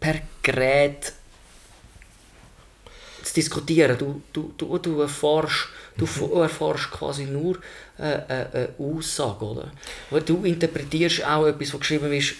per 0.00 0.20
Gerät 0.42 1.12
zu 3.22 3.34
diskutieren. 3.34 3.96
Du, 3.98 4.22
du, 4.32 4.52
du, 4.56 4.78
du 4.78 5.00
erfährst, 5.00 5.68
du 5.96 6.06
Mhm. 6.06 6.40
erfährst 6.40 6.90
quasi 6.90 7.24
nur 7.24 7.58
äh, 7.98 8.12
äh, 8.12 8.46
eine 8.52 8.68
Aussage, 8.78 9.44
oder? 9.44 9.72
Du 10.24 10.44
interpretierst 10.44 11.24
auch 11.24 11.46
etwas, 11.46 11.72
was 11.72 11.80
geschrieben 11.80 12.12
ist, 12.12 12.34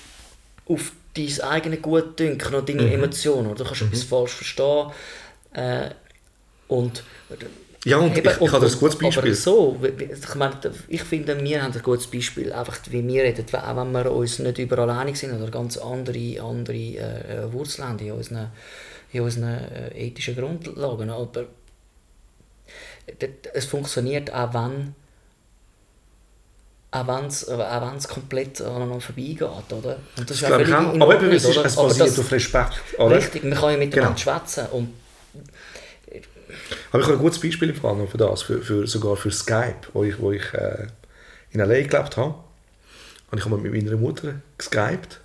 auf 0.66 0.92
dein 1.16 1.40
eigenes 1.42 1.82
Gutdünken 1.82 2.54
und 2.54 2.68
Mhm. 2.68 2.78
deine 2.78 2.92
Emotionen. 2.92 3.46
Oder? 3.48 3.56
Du 3.62 3.64
kannst 3.64 3.82
etwas 3.82 4.02
falsch 4.02 4.32
verstehen. 4.32 4.90
Äh, 5.52 5.90
und 6.68 7.02
Ja, 7.86 7.98
und 7.98 8.16
Eben, 8.16 8.26
ich, 8.30 8.40
ich 8.40 8.52
habe 8.52 8.64
ein 8.66 8.72
gutes 8.72 8.96
Aber 8.96 9.04
Beispiel. 9.10 9.34
so, 9.34 9.78
ich, 9.82 10.34
meine, 10.36 10.56
ich 10.88 11.02
finde, 11.02 11.38
wir 11.44 11.62
haben 11.62 11.74
ein 11.74 11.82
gutes 11.82 12.06
Beispiel, 12.06 12.50
einfach 12.50 12.78
wie 12.88 13.06
wir 13.06 13.22
reden, 13.24 13.44
auch 13.54 13.76
wenn 13.76 13.92
wir 13.92 14.10
uns 14.10 14.38
nicht 14.38 14.56
überall 14.58 14.88
einig 14.88 15.18
sind 15.18 15.34
oder 15.38 15.50
ganz 15.50 15.76
andere, 15.76 16.40
andere 16.40 16.74
äh, 16.78 17.52
Wurzeln 17.52 17.86
haben 17.86 17.98
in 17.98 18.12
unseren, 18.12 18.50
in 19.12 19.20
unseren 19.20 19.58
äh, 19.70 20.06
ethischen 20.06 20.34
Grundlagen. 20.34 21.10
Aber 21.10 21.44
es 23.52 23.66
funktioniert 23.66 24.32
auch 24.32 24.54
wenn 24.54 24.94
auch 26.94 27.06
wenn 27.08 27.24
es 27.26 27.48
auch 27.48 27.90
wenn's 27.92 28.06
komplett 28.06 28.60
aneinander 28.60 29.00
vorbeigeht, 29.00 29.42
oder? 29.42 29.96
Und 30.16 30.30
das 30.30 30.36
ist 30.40 30.42
Das 30.48 30.62
ich 30.68 30.72
auch. 30.74 30.92
in 30.94 31.02
Aber 31.02 31.14
eben, 31.16 31.32
es, 31.32 31.44
ist, 31.44 31.56
es 31.56 31.74
basiert 31.76 32.08
das- 32.08 32.18
auf 32.20 32.30
Respekt. 32.30 32.80
Oder? 32.98 33.16
Richtig, 33.16 33.42
man 33.44 33.54
kann 33.54 33.72
ja 33.72 33.76
miteinander 33.78 34.14
Genau. 34.14 34.16
schwätzen 34.16 34.66
und 34.72 34.94
Aber 36.92 37.00
ich 37.00 37.06
habe 37.06 37.14
ein 37.16 37.18
gutes 37.18 37.40
Beispiel 37.40 37.70
im 37.70 37.76
Fall 37.76 38.06
für 38.06 38.18
das, 38.18 38.42
für, 38.42 38.62
für, 38.62 38.86
sogar 38.86 39.16
für 39.16 39.30
Skype, 39.32 39.88
wo 39.92 40.04
ich, 40.04 40.18
wo 40.20 40.30
ich 40.30 40.44
äh, 40.54 40.86
in 41.50 41.58
L.A. 41.60 41.82
gelebt 41.82 42.16
habe. 42.16 42.34
Und 43.30 43.38
ich 43.38 43.44
habe 43.44 43.56
mit 43.58 43.72
meiner 43.72 43.96
Mutter 43.96 44.34
geskypt 44.56 45.20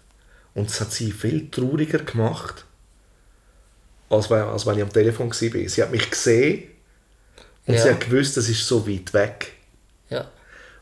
und 0.55 0.69
es 0.71 0.81
hat 0.81 0.91
sie 0.91 1.11
viel 1.11 1.51
trauriger 1.51 1.99
gemacht, 1.99 2.65
als 4.09 4.31
wenn, 4.31 4.41
als 4.41 4.65
wenn 4.65 4.77
ich 4.77 4.81
am 4.83 4.91
Telefon 4.91 5.29
war. 5.29 5.69
Sie 5.69 5.83
hat 5.83 5.91
mich 5.91 6.09
gesehen 6.09 6.63
und 7.67 7.75
Ja. 7.75 7.81
sie 7.83 7.89
hat 7.91 7.99
gewusst, 7.99 8.35
das 8.37 8.49
ist 8.49 8.65
so 8.65 8.87
weit 8.87 9.13
weg. 9.13 9.53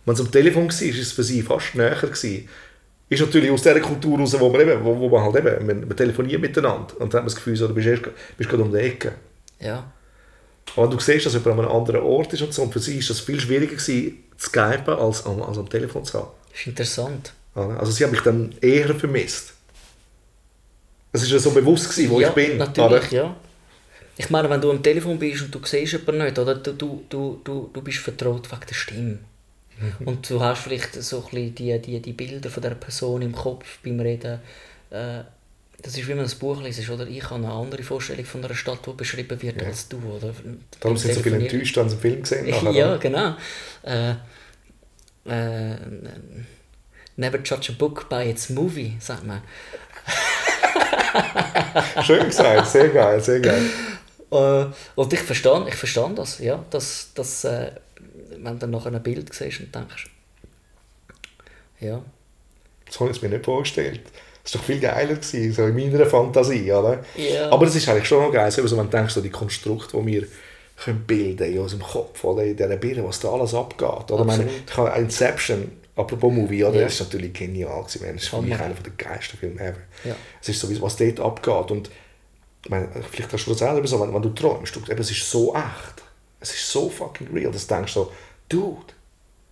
Wenn 0.08 0.14
es 0.16 0.22
am 0.22 0.32
Telefon 0.32 0.64
war, 0.70 0.82
war 0.82 1.02
es 1.02 1.12
für 1.12 1.24
sie 1.24 1.42
fast 1.44 1.76
näher. 1.76 1.96
Gewesen. 1.96 2.48
Ist 3.10 3.22
natürlich 3.22 3.52
aus 3.52 3.62
dieser 3.62 3.80
Kultur 3.80 4.18
raus, 4.20 4.36
wo 4.40 4.50
man, 4.50 4.62
eben, 4.62 4.84
wo, 4.84 4.98
wo 5.00 5.10
man 5.10 5.22
halt 5.24 5.36
eben, 5.36 5.66
man, 5.68 5.82
man 5.88 5.96
telefoniert 5.96 6.42
miteinander 6.42 6.94
und 7.00 7.14
dann 7.14 7.20
hat 7.20 7.24
man 7.24 7.26
das 7.26 7.36
Gefühl, 7.36 7.56
so, 7.56 7.68
du 7.68 7.74
bist, 7.74 7.88
erst, 7.88 8.04
bist 8.38 8.50
gerade 8.50 8.64
um 8.64 8.72
die 8.72 8.80
Ecke. 8.80 9.14
ja. 9.60 9.92
Aber 10.76 10.88
du 10.88 11.00
siehst, 11.00 11.26
dass 11.26 11.34
jemand 11.34 11.48
an 11.60 11.60
einem 11.66 11.72
anderen 11.72 12.02
Ort 12.02 12.34
ist 12.34 12.42
und 12.42 12.54
so. 12.54 12.62
Und 12.64 12.74
für 12.74 12.80
sie 12.80 12.98
ist 12.98 13.10
das 13.10 13.22
viel 13.22 13.40
schwieriger 13.40 13.76
gewesen, 13.78 14.18
zu 14.38 14.50
skypen, 14.50 14.94
als, 14.96 15.26
am- 15.26 15.42
als 15.42 15.58
am 15.58 15.70
Telefon 15.70 16.04
zu 16.04 16.20
haben. 16.20 16.28
Das 16.52 16.60
ist 16.60 16.68
interessant. 16.68 17.32
Also 17.56 17.92
sie 17.94 18.04
hat 18.04 18.12
mich 18.12 18.20
dann 18.22 18.54
eher 18.62 18.94
vermisst. 18.94 19.54
Es 21.14 21.22
war 21.24 21.30
ja 21.30 21.40
so 21.40 21.52
bewusst, 21.52 21.90
gewesen, 21.90 22.10
wo 22.12 22.20
ja, 22.20 22.28
ich 22.30 22.34
bin. 22.36 22.58
Natürlich, 22.58 23.08
oder? 23.08 23.12
ja. 23.14 23.36
Ich 24.18 24.30
meine, 24.30 24.50
wenn 24.50 24.60
du 24.62 24.70
am 24.70 24.84
Telefon 24.84 25.18
bist 25.18 25.44
und 25.44 25.56
du 25.56 25.60
siehst 25.64 25.94
jemanden 25.94 26.26
nicht, 26.26 26.38
oder? 26.38 26.56
Du, 26.56 26.74
du, 27.10 27.40
du, 27.44 27.70
du 27.74 27.82
bist 27.82 28.00
vertraut 28.00 28.52
wegen 28.52 28.62
der 28.68 28.76
Stimme. 28.76 29.20
Mhm. 29.80 30.08
Und 30.08 30.30
du 30.30 30.42
hast 30.42 30.62
vielleicht 30.64 30.94
so 30.94 31.18
ein 31.18 31.24
bisschen 31.24 31.56
die, 31.56 31.80
die, 31.80 32.02
die 32.02 32.14
Bilder 32.14 32.50
von 32.50 32.64
der 32.64 32.72
Person 32.72 33.22
im 33.22 33.34
Kopf 33.34 33.80
beim 33.84 34.00
Reden. 34.00 34.40
Äh, 34.90 35.20
das 35.82 35.96
ist 35.96 36.08
wie 36.08 36.16
man 36.16 36.26
ein 36.26 36.32
Buch 36.40 36.62
liest, 36.64 36.90
oder? 36.90 37.06
Ich 37.08 37.24
habe 37.26 37.36
eine 37.36 37.52
andere 37.52 37.84
Vorstellung 37.84 38.26
von 38.26 38.44
einer 38.44 38.56
Stadt, 38.56 38.80
die 38.88 38.94
beschrieben 38.94 39.40
wird, 39.42 39.62
Ja. 39.62 39.68
als 39.68 39.88
du, 39.88 39.98
oder? 39.98 40.34
Darum 40.80 40.98
sind 40.98 41.14
so 41.14 41.22
viele 41.22 41.38
Telefonieren- 41.38 41.52
enttäuscht, 41.54 41.78
wenn 41.78 41.90
sie 41.90 41.94
einen 41.96 42.02
Film 42.02 42.22
gesehen 42.22 42.56
haben. 42.56 42.76
ja, 42.76 42.88
oder? 42.88 42.98
genau. 42.98 43.36
Äh, 43.84 44.12
äh, 45.26 45.76
never 47.16 47.38
judge 47.44 47.72
a 47.72 47.76
book 47.78 48.10
by 48.10 48.30
its 48.30 48.50
movie, 48.50 48.98
sagt 49.00 49.26
man. 49.26 49.42
Schön 52.04 52.26
gesagt, 52.26 52.68
sehr 52.68 52.90
geil, 52.90 53.22
sehr 53.22 53.40
geil. 53.40 53.62
Äh, 54.32 54.66
und 54.96 55.14
ich 55.14 55.20
verstehe 55.20 55.66
ich 55.70 55.94
das, 56.16 56.40
ja, 56.40 56.64
dass, 56.70 57.12
dass 57.14 57.44
äh, 57.44 57.72
wenn 58.44 58.54
du 58.54 58.60
dann 58.60 58.72
nachher 58.72 58.94
ein 58.94 59.04
Bild 59.04 59.34
siehst 59.34 59.60
und 59.60 59.74
denkst, 59.74 60.10
ja, 61.80 62.02
Das 62.86 63.00
habe 63.00 63.12
ich 63.12 63.22
mir 63.22 63.30
nicht 63.30 63.46
vorgestellt. 63.46 64.02
Das 64.44 64.54
war 64.54 64.62
doch 64.62 64.66
viel 64.66 64.80
geiler, 64.80 65.16
gewesen, 65.16 65.54
so 65.54 65.66
in 65.66 65.76
meiner 65.76 66.06
Fantasie. 66.06 66.72
Oder? 66.72 67.04
Ja. 67.16 67.52
Aber 67.52 67.66
das 67.66 67.76
ist 67.76 67.88
eigentlich 67.90 68.08
schon 68.08 68.24
noch 68.24 68.32
geil, 68.32 68.50
so, 68.50 68.64
wenn 68.64 68.86
du 68.86 68.98
denkst, 68.98 69.14
so 69.14 69.22
die 69.22 69.30
Konstrukte, 69.30 69.98
die 69.98 70.06
wir 70.06 70.28
können 70.78 71.04
bilden 71.06 71.52
in 71.52 71.60
unserem 71.60 71.84
Kopf, 71.84 72.24
oder 72.24 72.44
in 72.44 72.56
dieser 72.56 72.78
Birne, 72.78 73.04
was 73.04 73.20
da 73.20 73.30
alles 73.30 73.54
abgeht. 73.54 74.12
Oder? 74.12 74.22
Ich 74.22 74.26
meine, 74.26 74.44
Absolut. 74.44 74.70
ich 74.70 74.78
habe 74.78 75.00
Inception, 75.02 75.72
apropos 75.96 76.32
Movie, 76.32 76.64
oder? 76.64 76.78
Ja. 76.78 76.84
das 76.84 76.94
ist 76.94 77.00
natürlich 77.02 77.34
genial. 77.34 77.82
Gewesen. 77.82 78.02
Meine, 78.02 78.14
Das 78.14 78.24
ist 78.24 78.30
für 78.30 78.42
mich 78.42 78.54
einer 78.60 78.74
der 78.74 78.94
geilsten 78.94 79.40
Filme 79.40 79.60
ever. 79.60 79.80
Ja. 80.06 80.16
Es 80.42 80.50
ist 80.50 80.60
sowieso, 80.60 80.82
was 80.84 80.96
dort 80.96 81.20
abgeht. 81.20 81.72
Und 81.72 81.90
ich 82.64 82.70
meine, 82.70 82.88
vielleicht 83.12 83.34
hast 83.34 83.46
du 83.46 83.54
das 83.54 83.90
so, 83.90 84.00
wenn, 84.00 84.14
wenn 84.14 84.22
du 84.22 84.30
träumst, 84.30 84.76
du, 84.76 84.80
eben, 84.90 85.02
es 85.02 85.12
ist 85.12 85.30
so 85.30 85.54
echt. 85.56 86.04
Es 86.40 86.54
ist 86.54 86.72
so 86.72 86.90
fucking 86.90 87.28
real, 87.34 87.52
dass 87.52 87.66
du 87.66 87.74
denkst 87.76 87.94
so, 87.94 88.12
Dude, 88.50 88.94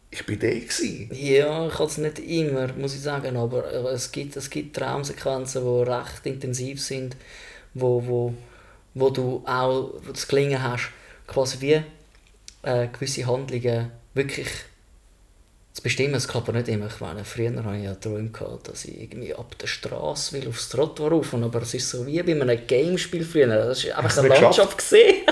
ich 0.09 0.25
bin 0.25 0.39
der 0.39 0.55
gewesen. 0.55 1.09
ja, 1.11 1.67
ich 1.67 1.73
kann 1.73 1.87
es 1.87 1.97
nicht 1.97 2.19
immer, 2.19 2.71
muss 2.73 2.95
ich 2.95 3.01
sagen, 3.01 3.35
aber 3.35 3.71
äh, 3.71 3.93
es 3.93 4.11
gibt, 4.11 4.35
es 4.37 4.49
gibt 4.49 4.75
Traumsequenzen, 4.75 5.63
die 5.63 5.89
recht 5.89 6.25
intensiv 6.25 6.81
sind, 6.81 7.17
wo, 7.73 8.05
wo, 8.05 8.33
wo 8.93 9.09
du 9.09 9.43
auch 9.45 9.93
das 10.11 10.27
Gelingen 10.27 10.63
hast, 10.63 10.91
quasi 11.27 11.59
wie 11.59 11.81
äh, 12.63 12.87
gewisse 12.87 13.27
Handlungen 13.27 13.91
wirklich 14.13 14.47
zu 15.73 15.83
bestimmen. 15.83 16.15
Es 16.15 16.27
klappt 16.27 16.47
aber 16.47 16.57
nicht 16.57 16.69
immer. 16.69 16.87
Ich 16.87 17.01
meine, 17.01 17.25
früher 17.25 17.53
hatte 17.63 17.77
ich 17.77 17.83
ja 17.83 17.95
Träume, 17.95 18.29
gehabt, 18.29 18.69
dass 18.69 18.85
ich 18.85 18.99
irgendwie 18.99 19.35
ab 19.35 19.57
der 19.59 19.67
Straße 19.67 20.33
will 20.33 20.47
aufs 20.47 20.69
Trottoir 20.69 21.11
rauf. 21.11 21.33
Aber 21.33 21.61
es 21.61 21.73
ist 21.73 21.89
so 21.89 22.07
wie 22.07 22.23
bei 22.23 22.31
einem 22.31 22.65
Gamespiel 22.65 23.25
früher. 23.25 23.47
Das 23.47 23.83
ist 23.83 23.91
einfach 23.91 24.05
Hast 24.05 24.19
eine 24.19 24.29
Landschaft 24.29 24.77
gesehen. 24.77 25.24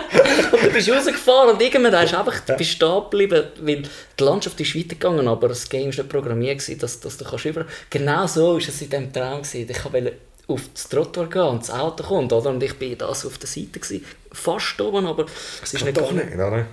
Und 0.51 0.63
du 0.63 0.69
bist 0.69 0.89
rausgefahren 0.89 1.51
und 1.51 1.61
irgendwann 1.61 1.95
hast 1.95 2.13
du 2.13 2.19
einfach, 2.19 2.39
du 2.39 2.55
bist 2.55 2.71
stehen 2.71 3.03
geblieben, 3.03 3.43
weil 3.61 3.83
die 4.19 4.23
Landschaft 4.23 4.59
ist 4.59 4.75
weitergegangen, 4.75 5.27
aber 5.27 5.49
das 5.49 5.67
Game 5.67 5.87
war 5.87 5.87
nicht 5.87 6.09
programmiert, 6.09 6.59
gewesen, 6.59 6.79
dass, 6.79 6.99
dass 6.99 7.17
du 7.17 7.25
kannst 7.25 7.45
über... 7.45 7.65
Genau 7.89 8.27
so 8.27 8.53
war 8.53 8.57
es 8.57 8.81
in 8.81 8.89
diesem 8.89 9.11
Traum. 9.11 9.41
Gewesen. 9.41 9.67
Ich 9.69 9.93
wollte 9.93 10.13
auf 10.47 10.61
das 10.73 10.89
Trottoir 10.89 11.27
gehen 11.29 11.41
und 11.41 11.61
das 11.61 11.71
Auto 11.71 12.03
kommt, 12.03 12.33
oder? 12.33 12.49
Und 12.49 12.61
ich 12.61 12.77
bin 12.77 12.97
da 12.97 13.13
so 13.15 13.29
auf 13.29 13.37
der 13.37 13.47
Seite, 13.47 13.79
gewesen, 13.79 14.05
fast 14.31 14.79
oben, 14.81 15.05
aber 15.05 15.25
es 15.61 15.73
ist 15.73 15.85
nicht 15.85 15.97
doch 15.97 16.11
nicht, 16.11 16.33
oder? 16.33 16.65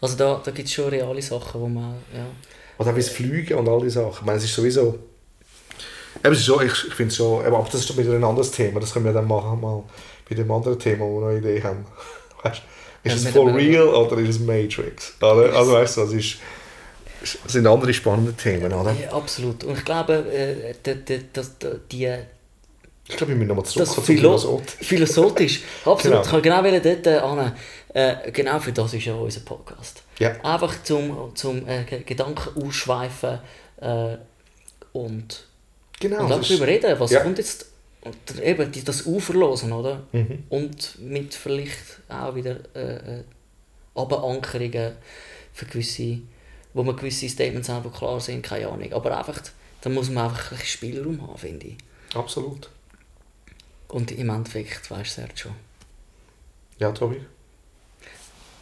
Also 0.00 0.16
da, 0.16 0.40
da 0.44 0.50
gibt 0.50 0.68
es 0.68 0.74
schon 0.74 0.88
reale 0.88 1.22
Sachen, 1.22 1.60
wo 1.60 1.68
man... 1.68 1.94
Ja. 2.14 2.26
Oder 2.78 2.90
auch 2.90 2.96
wie 2.96 3.00
das 3.00 3.08
Fliegen 3.08 3.54
und 3.54 3.68
all 3.68 3.80
diese 3.80 4.00
Sachen. 4.00 4.18
Ich 4.20 4.22
meine, 4.22 4.38
es 4.38 4.44
ist 4.44 4.54
sowieso... 4.54 4.98
Eben, 6.22 6.32
es 6.32 6.40
ist 6.40 6.46
schon, 6.46 6.66
ich, 6.66 6.72
ich 6.72 6.94
finde 6.94 7.10
es 7.10 7.16
schon... 7.16 7.44
Aber 7.44 7.66
das 7.70 7.80
ist 7.80 7.96
wieder 7.96 8.12
ein 8.12 8.24
anderes 8.24 8.50
Thema. 8.50 8.80
Das 8.80 8.92
können 8.92 9.04
wir 9.04 9.12
dann 9.12 9.28
machen, 9.28 9.60
mal 9.60 9.82
bei 10.28 10.34
dem 10.34 10.50
anderen 10.50 10.78
Thema, 10.78 11.04
wo 11.04 11.20
wir 11.20 11.20
noch 11.20 11.28
eine 11.28 11.38
Idee 11.38 11.62
haben. 11.62 11.86
Weißt, 12.50 12.62
ist 13.04 13.22
Ja, 13.24 13.28
es 13.30 13.34
for 13.36 13.54
real 13.54 13.88
oder 13.88 14.16
ist 14.18 14.28
es 14.30 14.38
Matrix? 14.40 15.14
Oder? 15.20 15.54
Also 15.54 15.72
weißt 15.72 15.96
du, 15.96 16.00
das 16.02 16.12
ist... 16.12 16.36
Das 17.44 17.52
sind 17.52 17.66
andere 17.66 17.92
spannende 17.94 18.32
Themen, 18.34 18.72
oder? 18.72 18.92
Ja, 18.92 19.10
absolut. 19.12 19.64
Und 19.64 19.76
ich 19.78 19.84
glaube, 19.84 20.14
äh, 20.32 20.74
die, 20.84 21.04
die, 21.04 21.24
das- 21.32 21.52
Ich 23.08 23.16
glaube, 23.16 23.32
ich 23.32 23.38
muss 23.38 23.48
nochmal 23.48 23.64
Das 23.64 23.72
zurück 23.72 23.88
zum 23.88 24.04
Philo 24.04 24.20
Philosoph. 24.38 24.62
philosophisch. 24.80 25.60
Absolut. 25.84 26.02
Genau. 26.02 26.20
Ich 26.22 26.30
kann 26.30 26.42
genau 26.42 26.62
dort 26.62 27.06
äh, 27.06 27.20
hin. 27.20 27.52
Äh, 27.94 28.30
genau 28.32 28.60
für 28.60 28.72
das 28.72 28.92
ist 28.94 29.04
ja 29.06 29.14
unser 29.14 29.40
Podcast. 29.40 30.02
Ja. 30.18 30.32
Einfach 30.44 30.82
zum, 30.82 31.34
zum 31.34 31.66
äh, 31.66 31.84
Ge- 31.84 32.02
Gedanken 32.04 32.62
ausschweifen 32.62 33.38
äh, 33.80 34.16
und, 34.92 35.44
Genau. 35.98 36.22
und 36.24 36.30
das 36.30 36.46
darüber 36.48 36.66
reden. 36.66 36.94
Was 37.00 37.10
Ja. 37.10 37.20
kommt 37.20 37.38
jetzt? 37.38 37.66
Und 38.06 38.40
eben 38.40 38.70
das 38.84 39.04
Uferlosen, 39.06 39.72
oder? 39.72 40.06
Mhm. 40.12 40.44
Und 40.48 40.98
mit 41.00 41.34
vielleicht 41.34 42.00
auch 42.08 42.34
wieder 42.34 42.58
äh, 42.74 43.18
äh, 43.20 43.24
Aberankerungen 43.94 44.92
für 45.52 45.66
gewisse, 45.66 46.18
wo 46.72 46.82
man 46.84 46.94
gewisse 46.96 47.28
Statements 47.28 47.68
haben, 47.68 47.90
die 47.90 47.98
klar 47.98 48.20
sind, 48.20 48.42
keine 48.42 48.68
Ahnung. 48.68 48.92
Aber 48.92 49.16
einfach, 49.18 49.40
da 49.80 49.90
muss 49.90 50.08
man 50.10 50.24
einfach 50.26 50.52
ein 50.52 50.58
Spielraum 50.64 51.20
haben, 51.26 51.36
finde 51.38 51.66
ich. 51.68 51.76
Absolut. 52.14 52.70
Und 53.88 54.12
im 54.12 54.28
Endeffekt, 54.28 54.90
weißt 54.90 55.16
du, 55.18 55.20
Sergio, 55.22 55.50
Ja, 56.78 56.92
Tobi. 56.92 57.20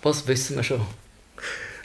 was 0.02 0.26
wissen 0.26 0.56
wir 0.56 0.62
schon? 0.62 0.80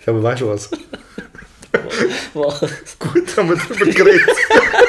Ja, 0.06 0.14
aber 0.14 0.24
weißt 0.24 0.42
du 0.42 0.48
was? 0.50 0.70
Was? 2.34 2.60
Gut, 3.00 3.38
haben 3.38 3.50
wir 3.50 3.56
darüber 3.58 3.86
geredet. 3.86 4.30